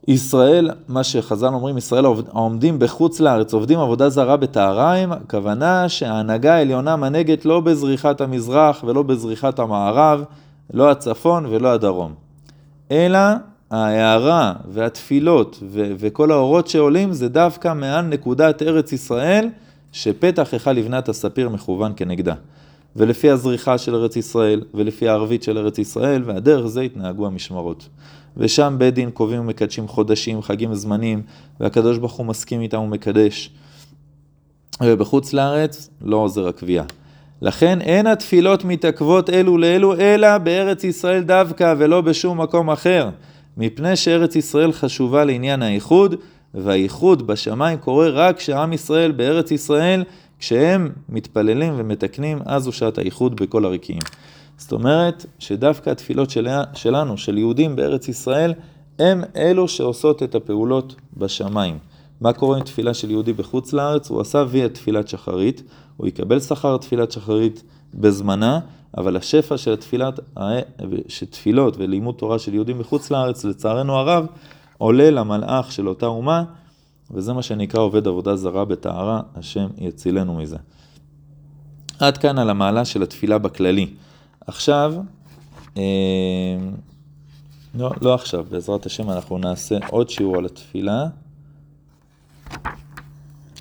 ישראל, 0.08 0.70
מה 0.88 1.04
שחז"ל 1.04 1.46
אומרים, 1.46 1.78
ישראל 1.78 2.04
העומדים 2.04 2.78
בחוץ 2.78 3.20
לארץ, 3.20 3.54
עובדים 3.54 3.78
עבודה 3.78 4.08
זרה 4.08 4.36
בטהריים, 4.36 5.12
הכוונה 5.12 5.88
שההנהגה 5.88 6.54
העליונה 6.54 6.96
מנהגת 6.96 7.44
לא 7.44 7.60
בזריחת 7.60 8.20
המזרח 8.20 8.84
ולא 8.86 9.02
בזריחת 9.02 9.58
המערב, 9.58 10.24
לא 10.74 10.90
הצפון 10.90 11.46
ולא 11.46 11.68
הדרום. 11.68 12.14
אלא 12.90 13.18
ההערה 13.70 14.52
והתפילות 14.68 15.58
ו- 15.62 15.92
וכל 15.98 16.30
האורות 16.30 16.68
שעולים 16.68 17.12
זה 17.12 17.28
דווקא 17.28 17.74
מעל 17.74 18.04
נקודת 18.04 18.62
ארץ 18.62 18.92
ישראל 18.92 19.48
שפתח 19.92 20.48
היכל 20.52 20.72
לבנת 20.72 21.08
הספיר 21.08 21.48
מכוון 21.48 21.92
כנגדה. 21.96 22.34
ולפי 22.96 23.30
הזריחה 23.30 23.78
של 23.78 23.94
ארץ 23.94 24.16
ישראל, 24.16 24.62
ולפי 24.74 25.08
הערבית 25.08 25.42
של 25.42 25.58
ארץ 25.58 25.78
ישראל, 25.78 26.22
והדרך 26.26 26.66
זה 26.66 26.80
התנהגו 26.80 27.26
המשמרות. 27.26 27.88
ושם 28.36 28.74
בית 28.78 28.94
דין 28.94 29.10
קובעים 29.10 29.40
ומקדשים 29.40 29.88
חודשים, 29.88 30.42
חגים 30.42 30.70
וזמנים, 30.70 31.22
והקדוש 31.60 31.98
ברוך 31.98 32.12
הוא 32.12 32.26
מסכים 32.26 32.60
איתם 32.60 32.78
ומקדש. 32.78 33.50
ובחוץ 34.82 35.32
לארץ 35.32 35.90
לא 36.02 36.16
עוזר 36.16 36.48
הקביעה. 36.48 36.84
לכן 37.42 37.80
אין 37.80 38.06
התפילות 38.06 38.64
מתעכבות 38.64 39.30
אלו 39.30 39.58
לאלו, 39.58 39.94
אלא 39.94 40.38
בארץ 40.38 40.84
ישראל 40.84 41.22
דווקא, 41.22 41.74
ולא 41.78 42.00
בשום 42.00 42.40
מקום 42.40 42.70
אחר. 42.70 43.10
מפני 43.56 43.96
שארץ 43.96 44.36
ישראל 44.36 44.72
חשובה 44.72 45.24
לעניין 45.24 45.62
האיחוד, 45.62 46.14
והאיחוד 46.56 47.26
בשמיים 47.26 47.78
קורה 47.78 48.08
רק 48.08 48.36
כשעם 48.36 48.72
ישראל 48.72 49.12
בארץ 49.12 49.50
ישראל, 49.50 50.04
כשהם 50.38 50.92
מתפללים 51.08 51.74
ומתקנים, 51.76 52.38
אז 52.44 52.66
הוא 52.66 52.72
שעת 52.72 52.98
האיחוד 52.98 53.36
בכל 53.36 53.64
הרקיעים. 53.64 54.02
זאת 54.58 54.72
אומרת 54.72 55.26
שדווקא 55.38 55.90
התפילות 55.90 56.30
שלנו, 56.74 57.18
של 57.18 57.38
יהודים 57.38 57.76
בארץ 57.76 58.08
ישראל, 58.08 58.54
הם 58.98 59.22
אלו 59.36 59.68
שעושות 59.68 60.22
את 60.22 60.34
הפעולות 60.34 60.94
בשמיים. 61.16 61.78
מה 62.20 62.32
קורה 62.32 62.56
עם 62.56 62.64
תפילה 62.64 62.94
של 62.94 63.10
יהודי 63.10 63.32
בחוץ 63.32 63.72
לארץ? 63.72 64.10
הוא 64.10 64.20
עשה 64.20 64.44
ויה 64.48 64.68
תפילת 64.68 65.08
שחרית, 65.08 65.62
הוא 65.96 66.06
יקבל 66.06 66.40
שכר 66.40 66.76
תפילת 66.76 67.12
שחרית 67.12 67.62
בזמנה, 67.94 68.60
אבל 68.96 69.16
השפע 69.16 69.56
של 69.56 69.72
התפילת, 69.72 70.20
שתפילות 71.08 71.76
ולימוד 71.78 72.14
תורה 72.14 72.38
של 72.38 72.54
יהודים 72.54 72.78
בחוץ 72.78 73.10
לארץ, 73.10 73.44
לצערנו 73.44 73.92
הרב, 73.92 74.26
עולה 74.78 75.10
למלאך 75.10 75.72
של 75.72 75.88
אותה 75.88 76.06
אומה, 76.06 76.44
וזה 77.10 77.32
מה 77.32 77.42
שנקרא 77.42 77.80
עובד 77.80 78.08
עבודה 78.08 78.36
זרה 78.36 78.64
בטהרה, 78.64 79.20
השם 79.34 79.66
יצילנו 79.78 80.36
מזה. 80.36 80.56
עד 81.98 82.18
כאן 82.18 82.38
על 82.38 82.50
המעלה 82.50 82.84
של 82.84 83.02
התפילה 83.02 83.38
בכללי. 83.38 83.86
עכשיו, 84.46 84.94
אה, 85.76 85.82
לא, 87.74 87.90
לא 88.02 88.14
עכשיו, 88.14 88.44
בעזרת 88.50 88.86
השם 88.86 89.10
אנחנו 89.10 89.38
נעשה 89.38 89.76
עוד 89.90 90.10
שיעור 90.10 90.36
על 90.36 90.44
התפילה. 90.46 91.06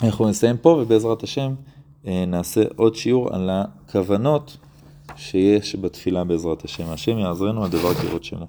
אנחנו 0.03 0.29
נסיים 0.29 0.57
פה 0.57 0.69
ובעזרת 0.69 1.23
השם 1.23 1.53
אה, 2.07 2.23
נעשה 2.27 2.61
עוד 2.75 2.95
שיעור 2.95 3.35
על 3.35 3.49
הכוונות 3.49 4.57
שיש 5.15 5.75
בתפילה 5.75 6.23
בעזרת 6.23 6.65
השם. 6.65 6.89
השם 6.89 7.17
יעזרנו 7.17 7.65
הדבר 7.65 7.93
כראות 7.93 8.23
שמו. 8.23 8.47